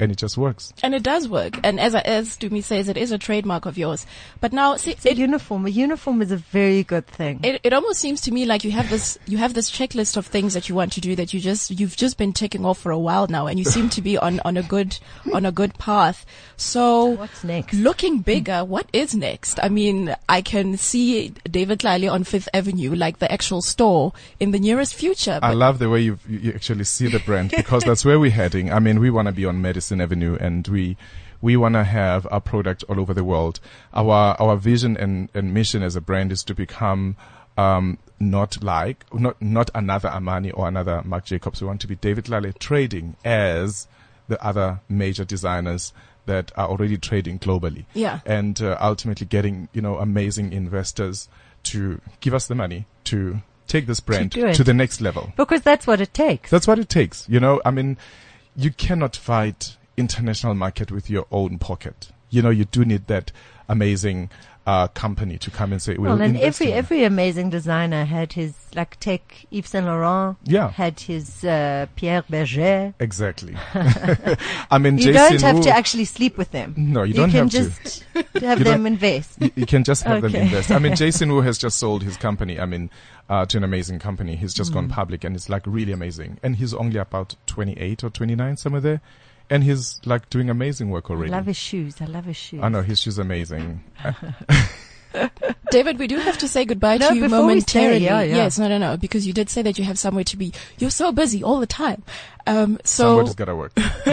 [0.03, 0.73] And it just works.
[0.83, 1.55] and it does work.
[1.63, 4.05] And as as Dumi says, it is a trademark of yours.
[4.41, 5.65] But now, see, A it, uniform.
[5.67, 7.41] A uniform is a very good thing.
[7.45, 10.27] it, it almost seems to me like you have this you have this checklist of
[10.27, 12.91] things that you want to do that you just you've just been ticking off for
[12.91, 14.99] a while now and you seem to be on on a good
[15.33, 17.75] on a good path so What's next?
[17.75, 22.95] looking bigger what is next i mean i can see david tlale on fifth avenue
[22.95, 26.85] like the actual store in the nearest future I love the way you you actually
[26.85, 28.73] see the brand because that's where we're heading.
[28.73, 29.61] I mean, we want to be on
[29.93, 30.97] Madison Avenue and we
[31.41, 33.61] we want to have our product all over the world.
[33.93, 37.17] Our our vision and, and mission as a brand is to become
[37.59, 41.61] um, not like not not another Armani or another Marc Jacobs.
[41.61, 43.87] We want to be David Tlale trading as
[44.29, 45.93] the other major designers
[46.27, 47.85] that are already trading globally.
[47.95, 48.21] Yeah.
[48.25, 51.29] And uh, ultimately getting, you know, amazing investors
[51.65, 54.55] to give us the money to take this brand it.
[54.55, 55.33] to the next level.
[55.37, 56.49] Because that's what it takes.
[56.51, 57.29] That's what it takes.
[57.29, 57.99] You know, I mean,
[58.55, 62.11] you cannot fight international market with your own pocket.
[62.31, 63.31] You know, you do need that
[63.69, 64.31] amazing
[64.65, 68.33] uh, company to come and say, we'll Well, and every in every amazing designer had
[68.35, 70.37] his like take Yves Saint Laurent.
[70.45, 70.71] Yeah.
[70.71, 72.95] Had his uh, Pierre Bergé.
[73.01, 73.57] Exactly.
[74.71, 76.75] I mean, You Jason don't have Wu- to actually sleep with them.
[76.77, 77.59] No, you don't can have to.
[77.59, 78.05] just
[78.41, 79.41] have them invest.
[79.43, 80.71] you, you can just have them invest.
[80.71, 82.59] I mean, Jason Wu has just sold his company.
[82.61, 82.89] I mean,
[83.29, 84.37] uh, to an amazing company.
[84.37, 84.75] He's just Mm.
[84.75, 86.39] gone public and it's like really amazing.
[86.43, 89.01] And he's only about 28 or 29, somewhere there.
[89.53, 91.31] And he's like doing amazing work already.
[91.31, 92.01] I love his shoes.
[92.01, 92.61] I love his shoes.
[92.63, 93.85] I know he's just amazing.
[95.71, 98.23] david we do have to say goodbye No, to you before we say, momentarily yeah,
[98.23, 98.37] yeah.
[98.37, 100.89] yes no no no because you did say that you have somewhere to be you're
[100.91, 102.03] so busy all the time
[102.47, 103.73] um so Somebody's got to work.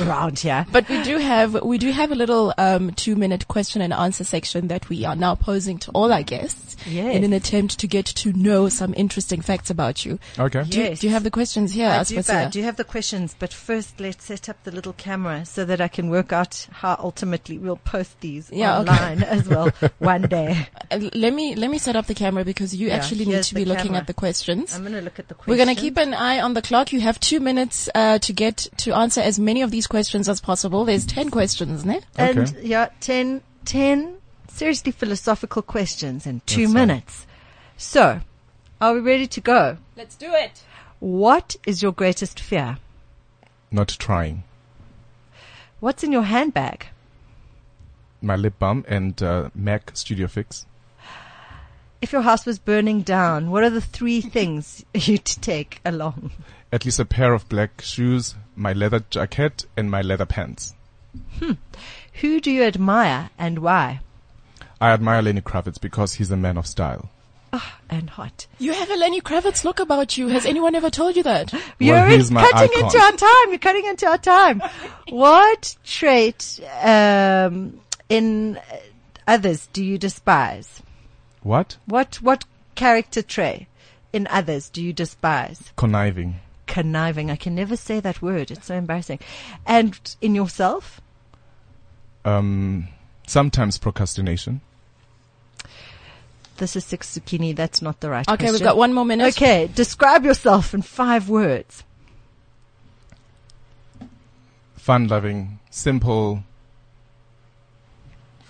[0.00, 0.66] around here.
[0.72, 4.24] But we do have we do have a little um, two minute question and answer
[4.24, 7.16] section that we are now posing to all our guests Yes.
[7.16, 10.18] in an attempt to get to know some interesting facts about you.
[10.38, 10.62] Okay.
[10.64, 11.00] Do, Yes.
[11.00, 11.88] do you have the questions here?
[11.88, 12.26] I do, Aspasia?
[12.26, 15.64] but I do have the questions, but first let's set up the little camera so
[15.64, 18.90] that I can work out how ultimately we'll post these Yeah, okay.
[18.90, 20.68] online as well one day.
[20.88, 23.54] Uh, let me let me set up the camera because you Yeah, actually need to
[23.56, 23.98] be looking camera.
[24.02, 24.72] at the questions.
[24.72, 25.50] I'm going to look at the questions.
[25.58, 26.92] We're going to keep an eye on the clock.
[26.92, 30.40] You have two minutes uh, to get to answer as many of these questions as
[30.40, 30.84] possible.
[30.84, 32.00] There's ten questions, ne?
[32.16, 32.62] And Okay.
[32.62, 34.16] yeah, 10, 10
[34.48, 36.88] seriously philosophical questions in two That's fine.
[36.88, 37.26] minutes.
[37.76, 38.20] So,
[38.80, 39.76] are we ready to go?
[39.96, 40.62] Let's do it.
[41.00, 42.78] What is your greatest fear?
[43.70, 44.44] Not trying.
[45.80, 46.86] What's in your handbag?
[48.22, 50.64] My lip balm and uh, Mac Studio Fix.
[52.00, 56.30] If your house was burning down, what are the three things you'd take along?
[56.72, 60.74] At least a pair of black shoes, my leather jacket, and my leather pants.
[62.20, 64.00] Who do you admire and why?
[64.80, 67.08] I admire Lenny Kravitz because he's a man of style.
[67.52, 68.46] Ah, And hot.
[68.58, 70.28] You have a Lenny Kravitz look about you.
[70.28, 71.52] Has anyone ever told you that?
[71.78, 72.84] You're he's my cutting icon.
[72.84, 73.48] into our time.
[73.50, 74.62] You're cutting into our time.
[75.08, 78.76] what trait um, in uh,
[79.26, 80.82] others do you despise?
[81.42, 81.76] What?
[81.86, 83.68] What what character trait
[84.12, 85.72] in others do you despise?
[85.76, 86.40] Conniving.
[86.76, 87.30] Conniving.
[87.30, 88.50] I can never say that word.
[88.50, 89.18] It's so embarrassing.
[89.64, 91.00] And in yourself?
[92.22, 92.88] Um,
[93.26, 94.60] sometimes procrastination.
[96.58, 97.56] This is six zucchini.
[97.56, 98.52] That's not the right Okay, question.
[98.52, 99.34] we've got one more minute.
[99.34, 101.82] Okay, describe yourself in five words.
[104.74, 106.44] Fun loving, simple.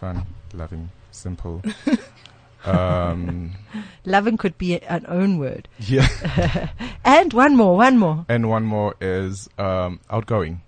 [0.01, 1.63] Fun loving, simple.
[2.67, 3.53] Um,
[4.05, 5.69] Loving could be an own word.
[5.79, 6.69] yeah.
[7.05, 8.25] And one more, one more.
[8.29, 10.61] and one more is um, outgoing.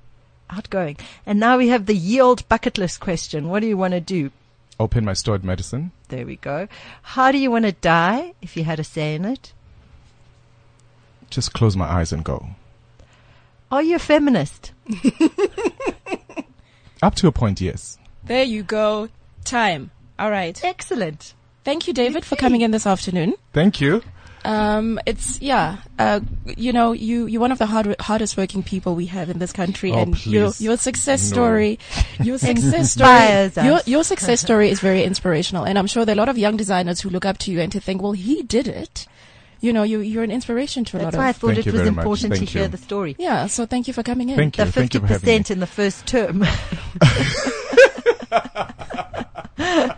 [0.50, 0.96] Outgoing.
[1.26, 3.48] And now we have the ye old bucket list question.
[3.48, 4.30] What do you want to do?
[4.80, 5.90] Open my stored medicine.
[6.08, 6.68] There we go.
[7.02, 9.52] How do you want to die if you had a say in it?
[11.30, 12.50] Just close my eyes and go.
[13.72, 14.70] Are you a feminist?
[17.02, 17.98] Up to a point, yes.
[18.24, 19.08] There you go.
[19.44, 19.90] Time.
[20.18, 20.58] All right.
[20.64, 21.34] Excellent.
[21.68, 23.34] Thank you, David, for coming in this afternoon.
[23.52, 24.00] Thank you.
[24.42, 25.76] Um, it's yeah.
[25.98, 26.20] Uh,
[26.56, 29.52] you know, you you're one of the hard, hardest working people we have in this
[29.52, 30.62] country, Oh, and your please.
[30.62, 31.34] your success No.
[31.34, 31.78] story,
[32.20, 36.16] your success story, your your success story is very inspirational, and I'm sure there are
[36.16, 38.42] a lot of young designers who look up to you and to think, well, he
[38.42, 39.06] did it.
[39.60, 41.34] You know, you you're an inspiration to a That's lot of.
[41.36, 41.48] People.
[41.50, 43.14] That's why I thought Thank it was important to Thank hear the story.
[43.18, 43.46] Yeah.
[43.46, 44.36] So thank you for coming in.
[44.36, 44.64] Thank you.
[44.64, 45.38] The fifty for having me.
[45.38, 46.46] percent in the first term.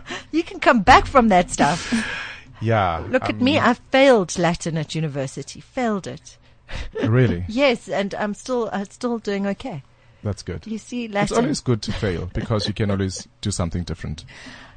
[0.51, 1.93] you can come back from that stuff.
[2.63, 3.03] Yeah.
[3.09, 3.57] Look at um, me.
[3.57, 5.61] I failed Latin at university.
[5.61, 6.37] Failed it.
[7.03, 7.43] Really?
[7.47, 9.81] Yes, and I'm still I'm still doing okay.
[10.23, 10.67] That's good.
[10.67, 11.37] You see, It's Latin.
[11.37, 14.25] always good to fail because you can always do something different.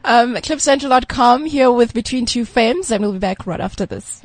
[0.03, 4.23] Um, CliffCentral.com here with Between Two Femmes, and we'll be back right after this.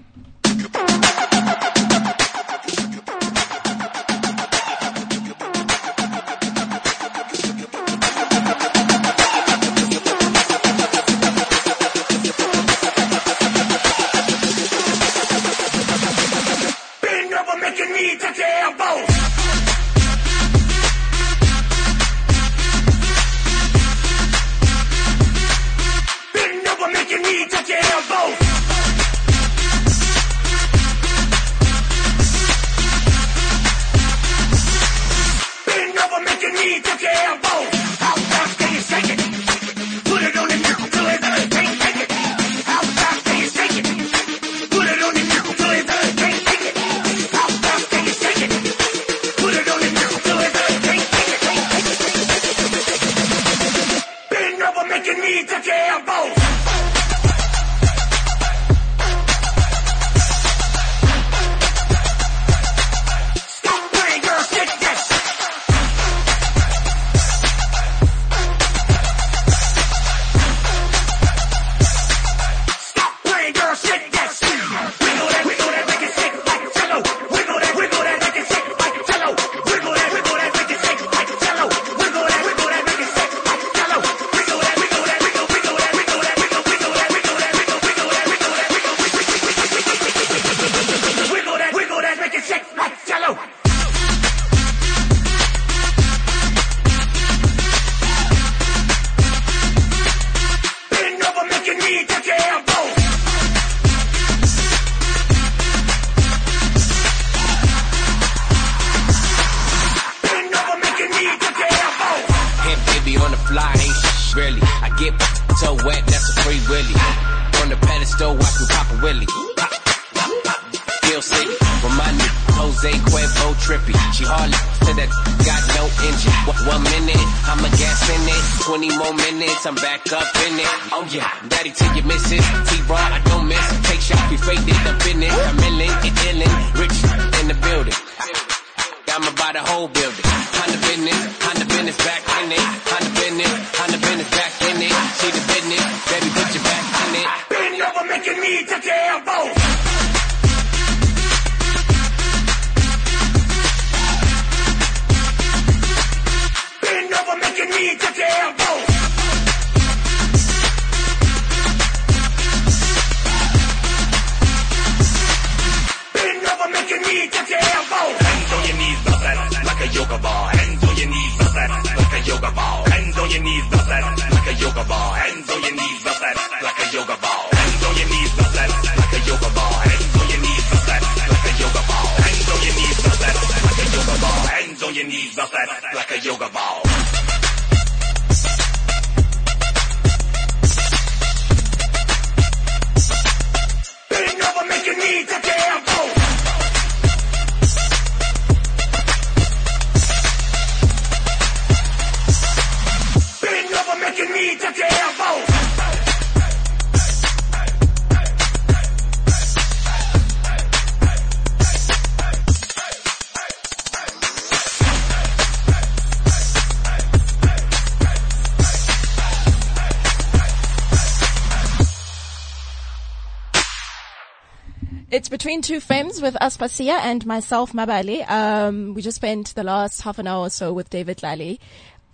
[226.21, 228.29] With Aspasia and myself, Mabali.
[228.29, 231.59] Um, we just spent the last half an hour or so with David Tlale,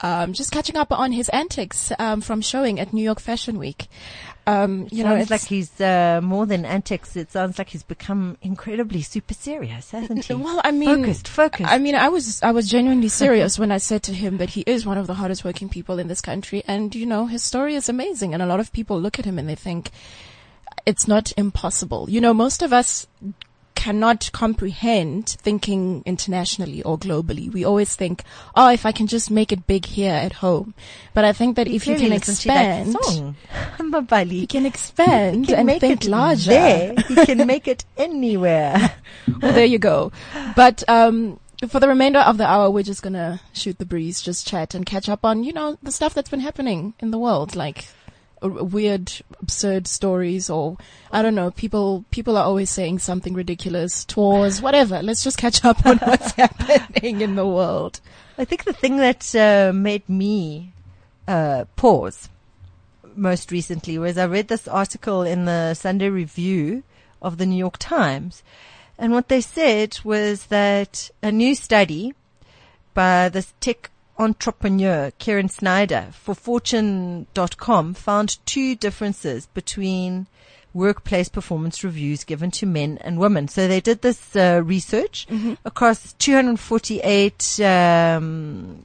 [0.02, 3.88] um, just catching up on his antics um, from showing at New York Fashion Week.
[4.48, 7.16] Um, you know, it's like he's uh, more than antics.
[7.16, 10.34] It sounds like he's become incredibly super serious, hasn't he?
[10.36, 11.72] Well, I mean, focused, focused.
[11.72, 14.62] I mean, I was I was genuinely serious when I said to him that he
[14.68, 17.74] is one of the hardest working people in this country, and you know, his story
[17.74, 19.90] is amazing, and a lot of people look at him and they think
[20.86, 22.08] it's not impossible.
[22.10, 23.08] You know, most of us
[23.86, 27.54] cannot comprehend thinking internationally or globally.
[27.54, 28.24] We always think,
[28.56, 30.74] oh, if I can just make it big here at home.
[31.14, 32.96] But I think that if you can expand,
[34.42, 36.50] you can expand can and make think it larger.
[36.50, 36.96] there.
[37.08, 38.96] He can make it anywhere.
[39.40, 40.12] well, there you go.
[40.56, 44.48] But um, for the remainder of the hour, we're just gonna shoot the breeze, just
[44.48, 47.56] chat and catch up on you know the stuff that's been happening in the world,
[47.56, 47.86] like
[48.42, 50.78] weird, absurd stories, or
[51.12, 51.52] I don't know.
[51.52, 55.02] People people are always saying something ridiculous, tours, whatever.
[55.02, 58.00] Let's just catch up on what's happening in the world.
[58.38, 60.74] I think the thing that uh, made me
[61.28, 62.30] uh, pause
[63.16, 66.84] most recently was I read this article in the Sunday Review
[67.22, 68.44] of the New York Times,
[68.98, 72.14] and what they said was that a new study
[72.94, 80.28] by this tech entrepreneur Kieran Snyder for Fortune.com found two differences between
[80.74, 83.48] workplace performance reviews given to men and women.
[83.48, 85.26] So they did this uh, research
[85.64, 88.84] across 248 um,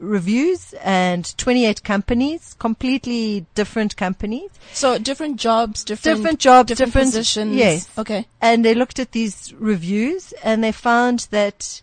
[0.00, 4.50] reviews and 28 companies, completely different companies.
[4.72, 7.54] So different jobs, different Different jobs, different, different- positions.
[7.54, 7.88] yes.
[7.98, 8.26] Okay.
[8.40, 11.82] And they looked at these reviews and they found that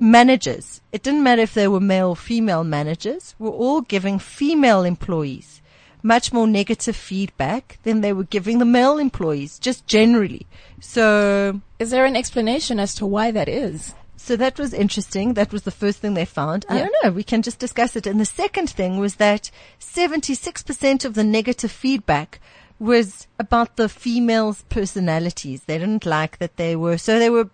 [0.00, 4.82] managers, it didn't matter if they were male or female managers, were all giving female
[4.84, 5.60] employees
[6.02, 10.46] much more negative feedback than they were giving the male employees, just generally.
[10.80, 13.92] So, Is there an explanation as to why that is?
[14.16, 15.34] so that was interesting.
[15.34, 16.64] That was the first thing they found.
[16.68, 16.80] I Yeah.
[16.84, 17.10] don't know.
[17.10, 18.06] We can just discuss it.
[18.06, 22.40] And the second thing was that 76% of the negative feedback
[22.78, 25.62] was about the females' personalities.
[25.66, 27.48] They didn't like that they were, so they were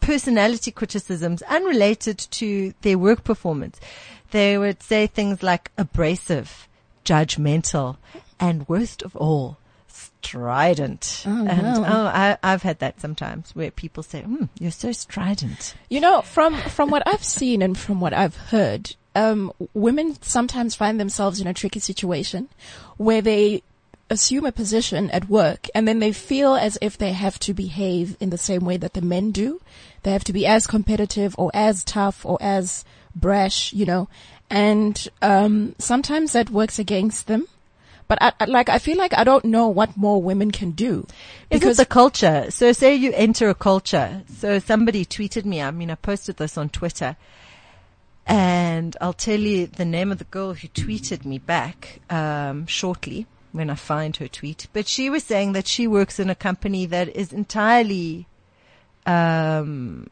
[0.00, 3.78] personality criticisms unrelated to their work performance.
[4.30, 6.68] They would say things like abrasive,
[7.04, 7.96] judgmental,
[8.38, 9.58] and worst of all,
[9.88, 11.24] strident.
[11.26, 11.84] Oh, and no.
[11.86, 15.74] oh, I, I've had that sometimes where people say, hmm, you're so strident.
[15.88, 20.74] You know, from from what I've seen and from what I've heard, um, women sometimes
[20.74, 22.48] find themselves in a tricky situation
[22.96, 23.62] where they
[24.08, 28.16] assume a position at work and then they feel as if they have to behave
[28.18, 29.60] in the same way that the men do.
[30.02, 32.84] They have to be as competitive or as tough or as
[33.14, 34.08] brash, you know,
[34.48, 37.46] and um, sometimes that works against them.
[38.08, 41.06] But I, I- like, I feel like I don't know what more women can do
[41.48, 42.50] Because the culture.
[42.50, 44.22] So say you enter a culture.
[44.36, 45.62] So somebody tweeted me.
[45.62, 47.16] I mean, I posted this on Twitter
[48.26, 53.26] and I'll tell you the name of the girl who tweeted me back, um, shortly
[53.52, 54.68] when I find her tweet.
[54.72, 58.26] But she was saying that she works in a company that is entirely,
[59.06, 60.08] um,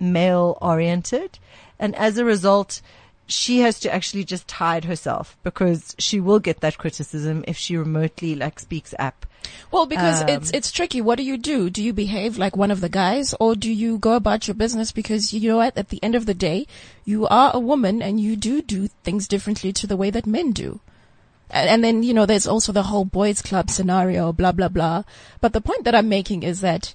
[0.00, 1.38] male oriented.
[1.78, 2.82] And as a result,
[3.26, 7.76] she has to actually just hide herself because she will get that criticism if she
[7.76, 9.26] remotely like speaks up.
[9.70, 11.00] Well, because Um, it's it's tricky.
[11.00, 11.70] What do you do?
[11.70, 14.92] Do you behave like one of the guys, or do you go about your business?
[14.92, 16.66] Because you know what, at the end of the day,
[17.04, 20.52] you are a woman, and you do do things differently to the way that men
[20.52, 20.80] do.
[21.50, 25.04] And, and then you know, there's also the whole boys' club scenario, blah blah blah.
[25.40, 26.94] But the point that I'm making is that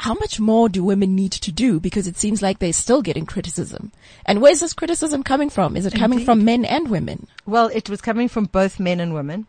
[0.00, 1.80] how much more do women need to do?
[1.80, 3.90] Because it seems like they're still getting criticism.
[4.24, 5.76] And where's this criticism coming from?
[5.76, 6.24] Is it coming Indeed.
[6.26, 7.26] from men and women?
[7.46, 9.46] Well, it was coming from both men and women.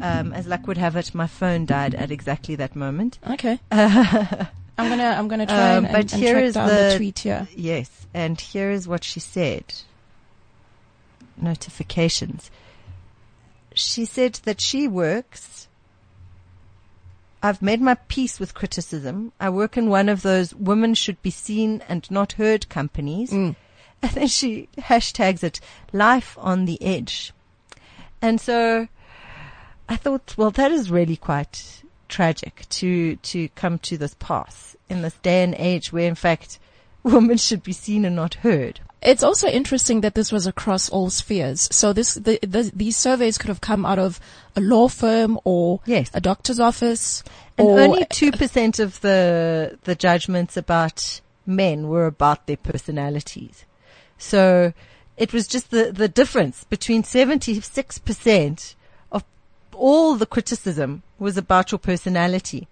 [0.00, 3.18] Um, as luck would have it, my phone died at exactly that moment.
[3.28, 3.58] Okay.
[3.70, 7.18] I'm gonna I'm gonna try Um, and, but and here is down the- the tweet
[7.18, 7.48] here.
[7.56, 9.64] Yes, and here is what she said.
[11.36, 12.50] Notifications.
[13.74, 15.67] She said that she works.
[17.42, 19.32] I've made my peace with criticism.
[19.38, 23.30] I work in one of those women should be seen and not heard companies.
[23.30, 23.56] Mm.
[24.02, 25.60] And then she hashtags it
[25.92, 27.32] life on the edge.
[28.20, 28.88] And so
[29.88, 35.02] I thought, well, that is really quite tragic to, to come to this pass in
[35.02, 36.58] this day and age where in fact
[37.08, 38.80] women should be seen and not heard.
[39.00, 41.68] It's also interesting that this was across all spheres.
[41.70, 44.18] So this, the, the, these surveys could have come out of
[44.56, 46.10] a law firm or Yes.
[46.14, 47.22] a doctor's office.
[47.56, 53.64] And only 2% of the, the judgments about men were about their personalities.
[54.18, 54.72] So
[55.16, 58.74] it was just the, the difference between 76%
[59.12, 59.24] of
[59.74, 62.66] all the criticism was about your personality.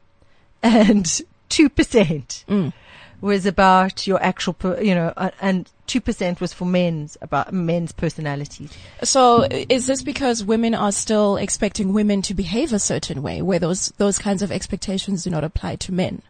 [0.63, 2.73] and 2%
[3.21, 8.73] was about your actual, you know, uh, and 2% was for men's, about men's personalities.
[9.03, 13.59] So is this because women are still expecting women to behave a certain way where
[13.59, 16.23] those, those kinds of expectations do not apply to men?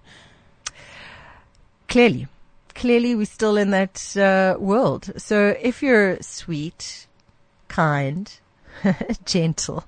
[1.88, 2.26] Clearly.
[2.74, 5.10] Clearly we're still in that, uh, world.
[5.16, 7.06] So if you're sweet,
[7.68, 8.30] kind,
[9.24, 9.84] gentle,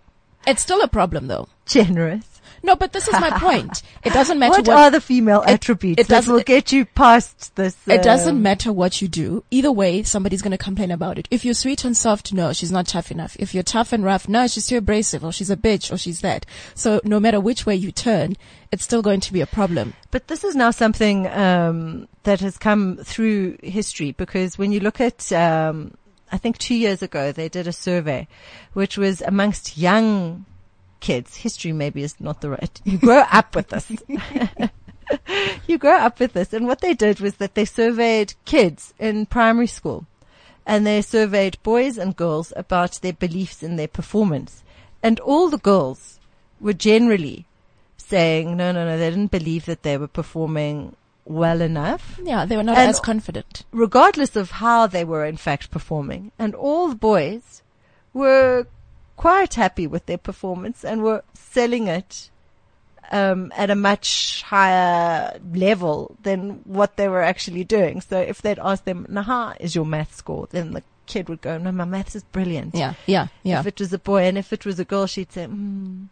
[0.46, 1.48] It's still a problem though.
[1.66, 3.82] generous, No, but this is my point.
[4.04, 6.84] It doesn't matter what, what, are the female attributes it that doesn't- will get you
[6.84, 7.76] past this?
[7.86, 9.44] It doesn't matter what you do.
[9.50, 11.28] Either way, somebody's going to complain about it.
[11.30, 13.36] If you're sweet and soft, no, she's not tough enough.
[13.38, 16.20] If you're tough and rough, no, she's too abrasive or she's a bitch or she's
[16.20, 16.46] that.
[16.74, 18.36] So no matter which way you turn,
[18.70, 19.94] it's still going to be a problem.
[20.10, 25.00] But this is now something um, that has come through history because when you look
[25.00, 25.94] at, um,
[26.30, 28.28] I think two years ago they did a survey,
[28.74, 30.44] which was amongst young
[31.00, 31.36] kids.
[31.36, 32.80] History maybe is not the right.
[32.84, 33.90] You grow up with this.
[35.66, 39.26] you grow up with this, and what they did was that they surveyed kids in
[39.26, 40.06] primary school,
[40.66, 44.62] and they surveyed boys and girls about their beliefs in their performance,
[45.02, 46.18] and all the girls
[46.60, 47.46] were generally
[47.96, 50.94] saying, no, no, no, they didn't believe that they were performing
[51.24, 53.64] well enough, Yeah, they were not And- as confident.
[53.70, 56.32] regardless of how they were in fact performing.
[56.38, 57.62] And all the boys
[58.14, 58.66] were
[59.18, 62.30] quite happy with their performance and were selling it
[63.10, 68.00] um, at a much higher level than what they were actually doing.
[68.00, 71.40] So if they'd asked them, "Now, how is your math score?" then the kid would
[71.40, 73.60] go, "No, my maths is brilliant." Yeah, yeah, yeah.
[73.60, 76.06] If it was a boy and if it was a girl, she'd say, mm,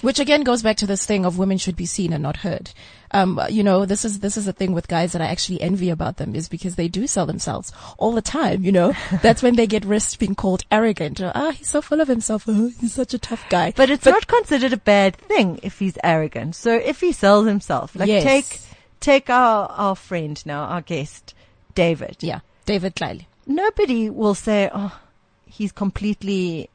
[0.00, 2.70] Which again goes back to this thing of women should be seen and not heard.
[3.10, 5.88] Um, you know, this is, this is a thing with guys that I actually envy
[5.90, 8.92] about them is because they do sell themselves all the time, you know?
[9.22, 12.44] That's when they get risked being called arrogant or, ah, he's so full of himself.
[12.46, 13.72] Oh, he's such a tough guy.
[13.74, 16.54] But it's not considered a bad thing if he's arrogant.
[16.54, 18.24] So if he sells himself, like Yes.
[18.24, 18.60] take,
[19.00, 21.34] take our, our friend now, our guest,
[21.74, 22.18] David.
[22.20, 23.24] yeah, David Tlale.
[23.46, 25.00] Nobody will say, oh,
[25.46, 26.68] he's completely,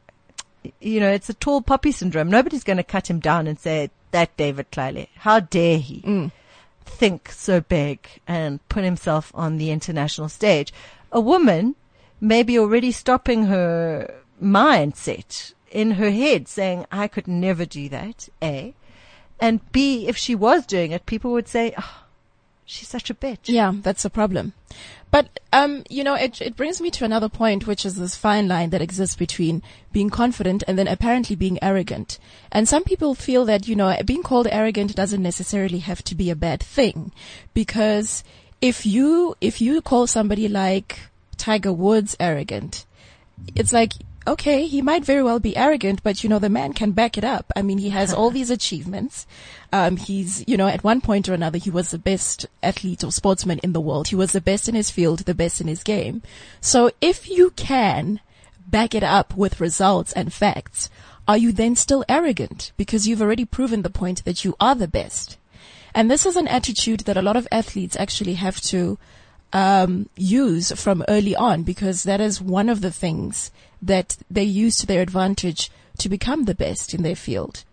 [0.79, 2.29] you know, it's a tall poppy syndrome.
[2.29, 6.31] Nobody's going to cut him down and say, that David Tlale, how dare he mm.
[6.85, 10.71] think so big and put himself on the international stage.
[11.11, 11.75] A woman
[12.21, 18.29] may be already stopping her mindset in her head saying, I could never do that,
[18.41, 18.73] A.
[19.39, 22.02] And B, if she was doing it, people would say, oh,
[22.65, 23.39] she's such a bitch.
[23.43, 24.53] Yeah, that's a problem.
[25.11, 28.47] But, um, you know, it, it brings me to another point, which is this fine
[28.47, 29.61] line that exists between
[29.91, 32.17] being confident and then apparently being arrogant.
[32.51, 36.31] And some people feel that, you know, being called arrogant doesn't necessarily have to be
[36.31, 37.11] a bad thing.
[37.53, 38.23] Because
[38.59, 40.99] if you, if you call somebody like
[41.37, 42.85] Tiger Woods arrogant,
[43.55, 43.93] it's like,
[44.25, 47.23] okay, he might very well be arrogant, but you know, the man can back it
[47.23, 47.51] up.
[47.55, 49.25] I mean, he has all these achievements.
[49.71, 53.11] Um, he's, you know, at one point or another, he was the best athlete or
[53.11, 54.09] sportsman in the world.
[54.09, 56.21] He was the best in his field, the best in his game.
[56.61, 58.19] So if you can
[58.67, 60.89] back it up with results and facts,
[61.27, 62.71] are you then still arrogant?
[62.77, 65.37] Because you've already proven the point that you are the best.
[65.95, 68.97] And this is an attitude that a lot of athletes actually have to
[69.53, 73.51] um, use from early on because that is one of the things
[73.83, 77.63] that they use to their advantage to become the best in their field.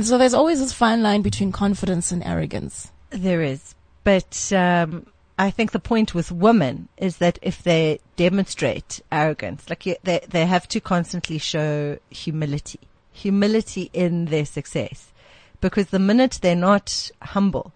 [0.00, 2.90] So there's always this fine line between confidence and arrogance.
[3.10, 3.74] There is.
[4.04, 5.06] But um,
[5.38, 10.20] I think the point with women is that if they demonstrate arrogance, like you- they,
[10.28, 12.80] they have to constantly show humility,
[13.12, 15.12] humility in their success.
[15.60, 17.72] Because the minute they're not humble,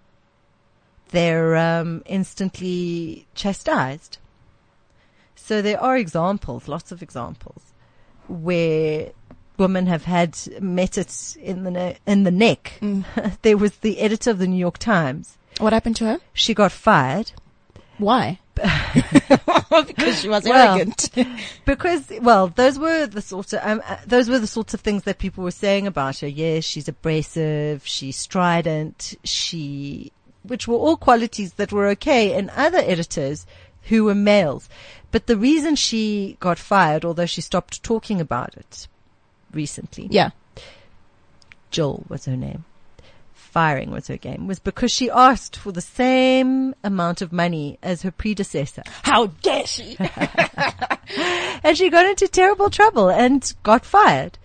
[1.08, 4.18] they're um, instantly chastised.
[5.50, 7.60] So there are examples, lots of examples,
[8.28, 9.10] where
[9.58, 12.78] women have had met it in the ne- in the neck.
[13.42, 15.38] there was the editor of the New York Times.
[15.58, 16.18] What happened to her?
[16.34, 17.32] She got fired
[17.98, 18.38] Why?
[18.54, 21.10] because she was Well, arrogant.
[21.64, 25.02] because, well, those were the sort of um, uh, those were the sorts of things
[25.02, 26.28] that people were saying about her.
[26.28, 30.12] Yes, she's abrasive, she's strident, she,
[30.44, 33.46] which were all qualities that were okay in other editors
[33.84, 34.68] who were males.
[35.10, 38.88] But the reason she got fired, although she stopped talking about it
[39.52, 40.30] recently, yeah.
[41.70, 42.64] Jill was her name.
[43.32, 48.02] Firing was her game, was because she asked for the same amount of money as
[48.02, 48.82] her predecessor.
[49.02, 49.96] How dare she?
[51.64, 54.38] and she got into terrible trouble and got fired.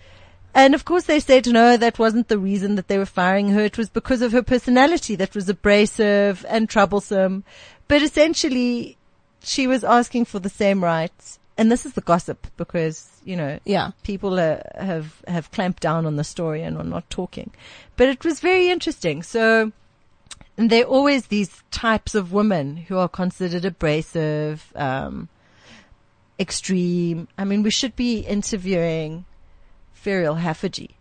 [0.56, 3.62] And of course they said no, that wasn't the reason that they were firing her.
[3.62, 7.44] It was because of her personality that was abrasive and troublesome.
[7.88, 8.98] But essentially
[9.46, 11.40] she was asking for the same rights.
[11.58, 13.92] And this is the gossip because, you know, yeah.
[14.04, 17.52] people uh, have have clamped down on the story and are not talking.
[17.96, 19.24] But it was very interesting.
[19.24, 19.72] So
[20.58, 25.28] And there are always these types of women who are considered abrasive, um,
[26.40, 27.28] extreme.
[27.38, 29.26] I mean, we should be interviewing
[29.94, 30.95] Ferial Haffajee.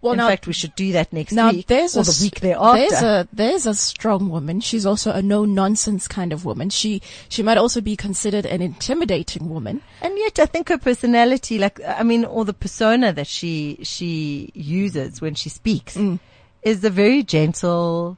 [0.00, 2.18] Well, In now- fact, we should do that next Now week there's or a the
[2.22, 2.78] week thereafter.
[2.88, 4.60] There's a there's a strong woman.
[4.60, 6.70] She's also a no nonsense kind of woman.
[6.70, 9.82] She she might also be considered an intimidating woman.
[10.00, 14.50] And yet I think her personality, like, I mean, or the persona that she, she
[14.54, 16.20] uses when she speaks Mm.
[16.62, 18.16] is a very gentle,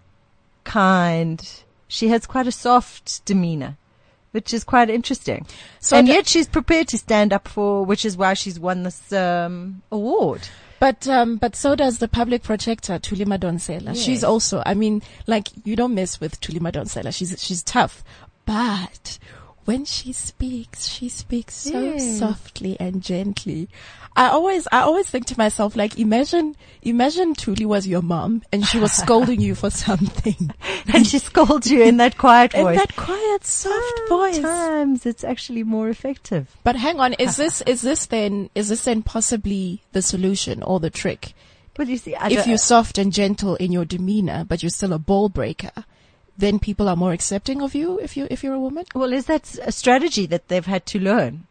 [0.64, 3.76] kind, she has quite a soft demeanor,
[4.32, 5.46] which is quite interesting.
[5.80, 9.12] So and yet she's prepared to stand up for, which is why she's won this,
[9.12, 10.42] um, award.
[10.80, 13.94] But um, but so does the public protector Thuli Madonsela.
[13.94, 17.14] She's also, I mean, like you don't mess with Thuli Madonsela.
[17.14, 18.02] She's she's tough,
[18.46, 19.18] but
[19.70, 22.18] when she speaks, she speaks so Yes.
[22.18, 23.68] softly and gently.
[24.16, 28.66] I always I always think to myself, like imagine imagine Thuli was your mom and
[28.66, 30.50] she was scolding you for something.
[30.92, 32.66] And she scolds you in that quiet voice.
[32.66, 34.34] In that quiet, soft voice.
[34.42, 36.56] Sometimes it's actually more effective.
[36.64, 40.80] But hang on, is this is this then is this then possibly the solution or
[40.80, 41.32] the trick?
[41.74, 44.98] But you see, if you're soft and gentle in your demeanor, but you're still a
[44.98, 45.84] ball breaker,
[46.40, 48.84] then people are more accepting of you if you if you're a woman.
[48.94, 51.46] Well, is that a strategy that they've had to learn?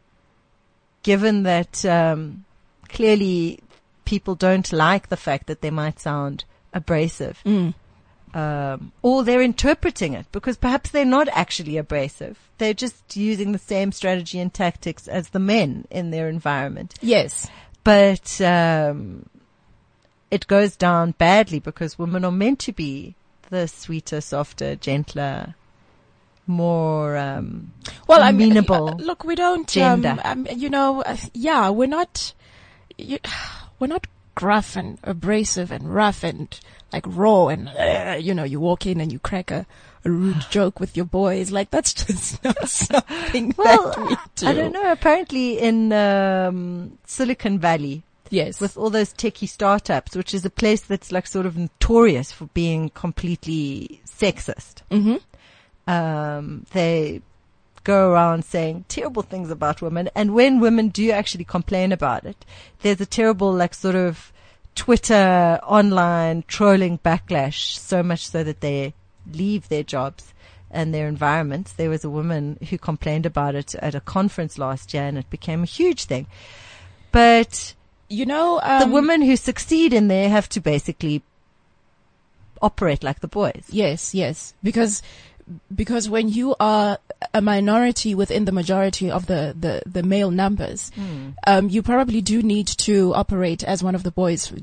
[1.03, 2.45] Given that um,
[2.89, 3.59] clearly
[4.05, 7.41] people don't like the fact that they might sound abrasive,
[8.33, 12.37] um, or they're interpreting it because perhaps they're not actually abrasive.
[12.57, 16.95] They're just using the same strategy and tactics as the men in their environment.
[17.01, 17.49] Yes.
[17.83, 19.29] But um,
[20.29, 23.15] it goes down badly because women are meant to be
[23.50, 25.56] the sweeter, softer, gentler,
[26.47, 27.72] more um,
[28.08, 28.89] Well, I mean, amenable.
[28.89, 30.18] uh, look, we don't, gender.
[30.24, 32.34] um, um, you know, uh, yeah, we're not,
[32.97, 33.20] you,
[33.80, 36.60] we're not gruff and abrasive and rough and
[36.93, 39.66] like raw and uh, you know, you walk in and you crack a,
[40.06, 41.52] a rude joke with your boys.
[41.52, 44.47] Like that's just not something Well, that we do.
[44.47, 44.91] I don't know.
[44.91, 48.61] Apparently, in um, Silicon Valley, Yes.
[48.61, 52.45] with all those techie startups, which is a place that's like sort of notorious for
[52.53, 55.17] being completely sexist, hmm
[55.89, 57.21] um, they
[57.84, 60.09] go around saying terrible things about women.
[60.13, 62.45] And when women do actually complain about it,
[62.82, 64.32] there's a terrible, like, sort of
[64.75, 68.93] Twitter online trolling backlash, so much so that they
[69.34, 70.34] leave their jobs
[70.69, 71.73] and their environments.
[71.73, 75.30] There was a woman who complained about it at a conference last year and it
[75.32, 76.27] became a huge thing.
[77.11, 77.73] But
[78.10, 81.22] You know, um, the women who succeed in there have to basically
[82.62, 83.66] operate like the boys.
[83.70, 84.53] Yes, yes.
[84.64, 85.01] Because
[85.76, 86.99] because when you are
[87.34, 90.91] a minority within the majority of the, the, the male numbers,
[91.47, 94.53] um, you probably do need to operate as one of the boys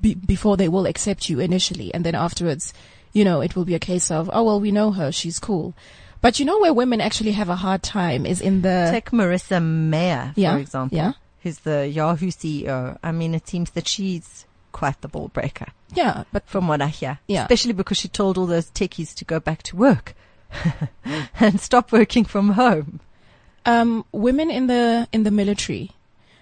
[0.00, 1.92] be, before they will accept you initially.
[1.92, 2.72] And then afterwards,
[3.12, 5.10] you know, it will be a case of, oh, well, we know her.
[5.10, 5.74] She's cool.
[6.20, 9.62] But you know where women actually have a hard time is in the, Take Marissa
[9.62, 11.12] Mayer, for Yeah, example, yeah.
[11.46, 12.98] Who's the Yahoo CEO.
[13.02, 16.88] I mean, it seems that she's quite the ball breaker, yeah, but from what I
[16.88, 17.18] hear.
[17.28, 17.42] Yeah.
[17.44, 20.14] Especially because she told all those techies to go back to work
[21.40, 23.00] and stop working from home.
[23.64, 25.90] um, women in the in the military.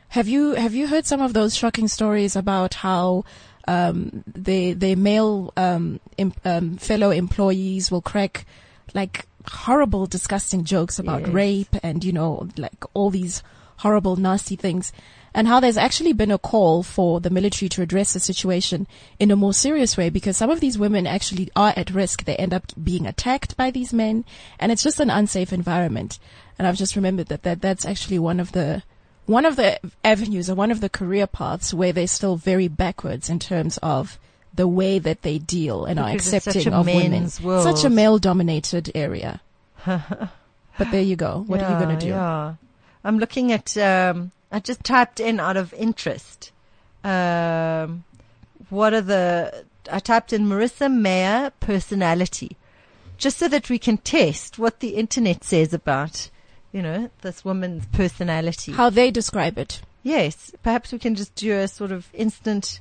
[0.08, 3.24] Have you have you heard some of those shocking stories about how
[3.68, 8.46] um, they their male um, em, um, fellow employees will crack
[8.94, 11.30] like horrible, disgusting jokes about Yes.
[11.30, 13.42] rape and you know like all these
[13.78, 14.92] horrible, nasty things,
[15.34, 18.86] and how there's actually been a call for the military to address the situation
[19.18, 22.24] in a more serious way because some of these women actually are at risk.
[22.24, 24.24] They end up being attacked by these men,
[24.60, 26.18] and it's just an unsafe environment.
[26.58, 28.84] And I've just remembered that, that that's actually one of the
[29.26, 33.30] one of the avenues or one of the career paths where they're still very backwards
[33.30, 34.18] in terms of
[34.52, 37.28] the way that they deal and are Because such accepting of women.
[37.42, 37.64] world.
[37.64, 39.40] Such a male dominated area.
[39.86, 41.42] but there you go.
[41.46, 42.10] What are you going to do?
[42.12, 42.54] Yeah.
[43.04, 46.50] I'm looking at, um, I just typed in out of interest.
[47.02, 48.04] Um,
[48.70, 52.56] what are the, I typed in Marissa Mayer personality
[53.18, 56.30] just so that we can test what the internet says about,
[56.72, 58.72] you know, this woman's personality.
[58.72, 59.82] How they describe it.
[60.02, 62.80] Yes, perhaps we can just do a sort of instant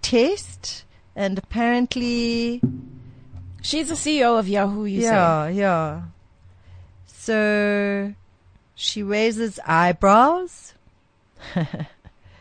[0.00, 0.84] test.
[1.14, 2.60] And apparently,
[3.62, 5.06] She's the CEO of Yahoo, you say.
[5.08, 6.02] yeah, yeah.
[7.06, 8.12] So
[8.82, 10.74] she raises eyebrows.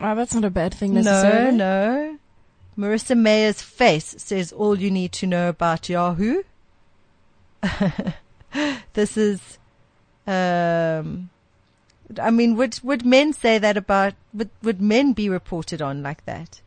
[0.04, 1.56] Oh, that's not a bad thing No, necessarily.
[1.58, 2.18] no.
[2.76, 6.42] Marissa Mayer's face says all you need to know about Yahoo.
[8.94, 9.60] this is,
[10.26, 11.30] um,
[12.20, 14.16] I mean, would would men say that about?
[14.34, 16.62] Would would men be reported on like that?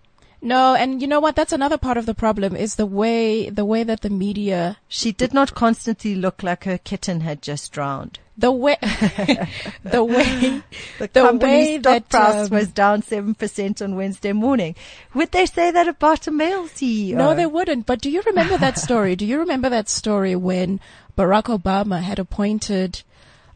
[0.45, 1.36] No, and you know what?
[1.36, 5.11] That's another part of the problem is the way, the way that the media, She
[5.11, 8.18] did not constantly look like her kitten had just drowned.
[8.36, 8.76] the way,
[9.84, 10.62] the way,
[10.99, 14.74] The, The way stock that, price um, was down 7% on Wednesday morning.
[15.14, 17.14] Would they say that about a male CEO?
[17.16, 17.86] no, they wouldn't.
[17.86, 19.16] But do you remember that story?
[19.16, 20.78] Do you remember that story when
[21.16, 23.03] Barack Obama had appointed,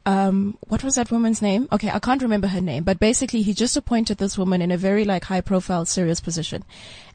[0.08, 1.68] um, what was that woman's name?
[1.70, 4.78] Okay, I can't remember her name, but basically he just appointed this woman in a
[4.78, 6.64] very like high profile, serious position.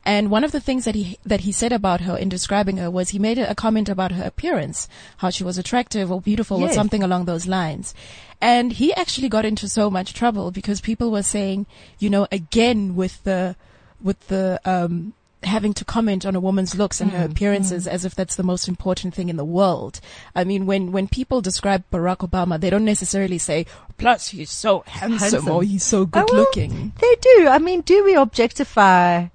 [0.06, 2.91] And one of the things that he, that he said about her in describing her
[2.91, 4.88] was he made a, comment about her appearance,
[5.18, 7.96] how she was attractive or beautiful or something along those lines.
[8.39, 11.66] And he actually got into so much trouble because people were saying,
[11.98, 13.56] you know, again with the,
[14.04, 18.06] with the, um, having to comment on a woman's looks and Mm, her appearances as
[18.06, 20.00] if that's the most important thing in the world.
[20.36, 23.66] I mean, when, when people describe Barack Obama, they don't necessarily say,
[23.98, 25.50] plus he's so handsome, Handsome.
[25.50, 26.94] or he's so Oh, good well, looking.
[27.00, 27.48] They do.
[27.50, 29.28] I mean, do we objectify?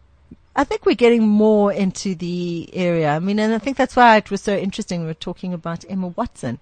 [0.57, 3.11] I think we're getting more into the area.
[3.11, 5.01] I mean, and I think that's why it was so interesting.
[5.03, 6.59] We were talking about Emma Watson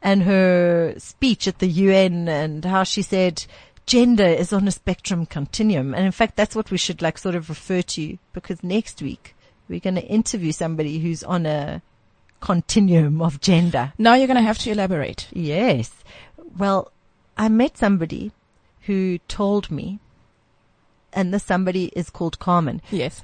[0.00, 3.44] and her speech at the UN and how she said
[3.88, 5.94] gender is on a spectrum continuum.
[5.94, 9.34] And in fact, that's what we should like sort of refer to because next week
[9.68, 11.82] we're going to interview somebody who's on a
[12.40, 13.92] continuum of gender.
[13.98, 15.26] Now you're going to have to elaborate.
[15.32, 15.92] Yes.
[16.56, 16.92] Well,
[17.36, 18.30] I met somebody
[18.82, 19.98] who told me,
[21.12, 23.22] and this somebody is called Carmen, Yes.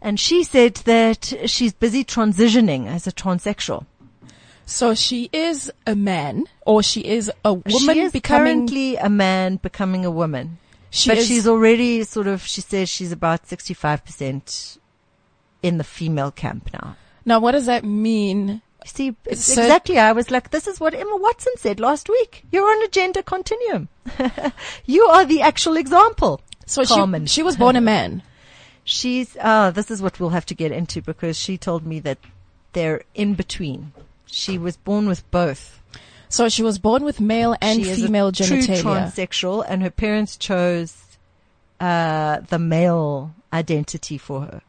[0.00, 3.86] and she said that she's busy transitioning as a transsexual.
[4.70, 8.44] So she is a man, or she is a woman she is becoming.
[8.68, 10.58] currently a man becoming a woman,
[10.90, 12.42] she but is, she's already sort of.
[12.42, 14.78] She says she's about sixty-five percent
[15.60, 16.96] in the female camp now.
[17.24, 18.62] now, what does that mean?
[18.86, 19.30] See, So-
[19.62, 19.98] exactly.
[19.98, 22.44] I was like, this is what Emma Watson said last week.
[22.52, 23.88] You're on a gender continuum.
[24.86, 26.40] you are the actual example.
[26.66, 27.26] So Carmen.
[27.26, 28.22] she she was born a man.
[28.84, 32.18] She's, uh, this is what we'll have to get into because she told me that
[32.72, 33.92] they're in between.
[34.32, 35.80] She was born with both.
[36.28, 39.90] So she was born with male and she is a female true transsexual and her
[39.90, 40.96] parents chose,
[41.80, 44.62] uh, the male identity for her.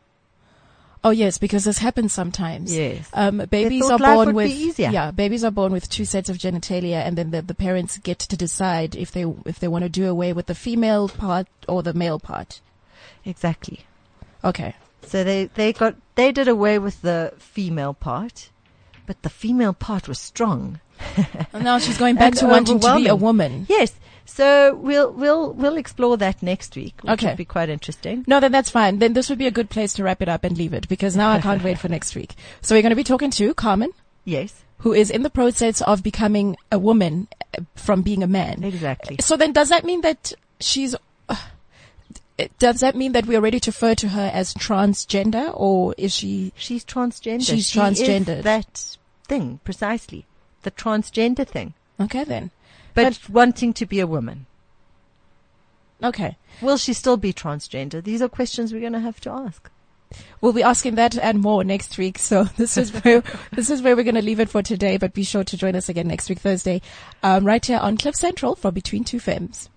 [1.03, 2.75] Oh yes, because this happens sometimes.
[2.75, 3.09] Yes.
[3.13, 7.17] Um, babies are born with yeah, babies are born with two sets of genitalia, and
[7.17, 10.31] then the, the parents get to decide if they if they want to do away
[10.31, 12.61] with the female part or the male part.
[13.25, 13.81] Exactly.
[14.43, 14.75] Okay.
[15.07, 18.49] So they, they got, they did away with the female part,
[19.11, 20.79] but the female part was strong.
[21.53, 23.65] And now she's going back to wanting to be a woman.
[23.67, 23.91] Yes.
[24.25, 27.27] So we'll, we'll, we'll explore that next week, which Okay.
[27.27, 28.23] would be quite interesting.
[28.25, 28.99] No, then that's fine.
[28.99, 31.17] Then this would be a good place to wrap it up and leave it because
[31.17, 32.35] now I can't wait for next week.
[32.61, 33.91] So we're going to be talking to Carmen,
[34.23, 34.63] Yes.
[34.77, 38.63] who is in the process of becoming a woman uh, from being a man.
[38.63, 39.17] Exactly.
[39.19, 40.31] So then does that mean that
[40.61, 40.95] she's,
[41.27, 41.35] uh,
[42.59, 46.85] does that mean that we already refer to her as transgender or is she, She's
[46.85, 47.45] transgender.
[47.45, 48.37] She's She transgendered.
[48.37, 48.97] is that
[49.31, 50.25] thing, precisely.
[50.63, 51.73] The transgender thing.
[51.97, 52.51] okay then.
[52.93, 54.45] But, wanting to be a woman.
[56.03, 56.37] Okay.
[56.61, 58.03] Will she still be transgender?
[58.03, 59.71] These are questions we're going to have to ask.
[60.41, 62.19] We'll be asking that and more next week.
[62.19, 63.23] So this is where,
[63.53, 65.77] this is where we're going to leave it for today, but be sure to join
[65.77, 66.81] us again next week, Thursday,
[67.23, 69.69] um, right here on Cliff Central for Between Two Femmes.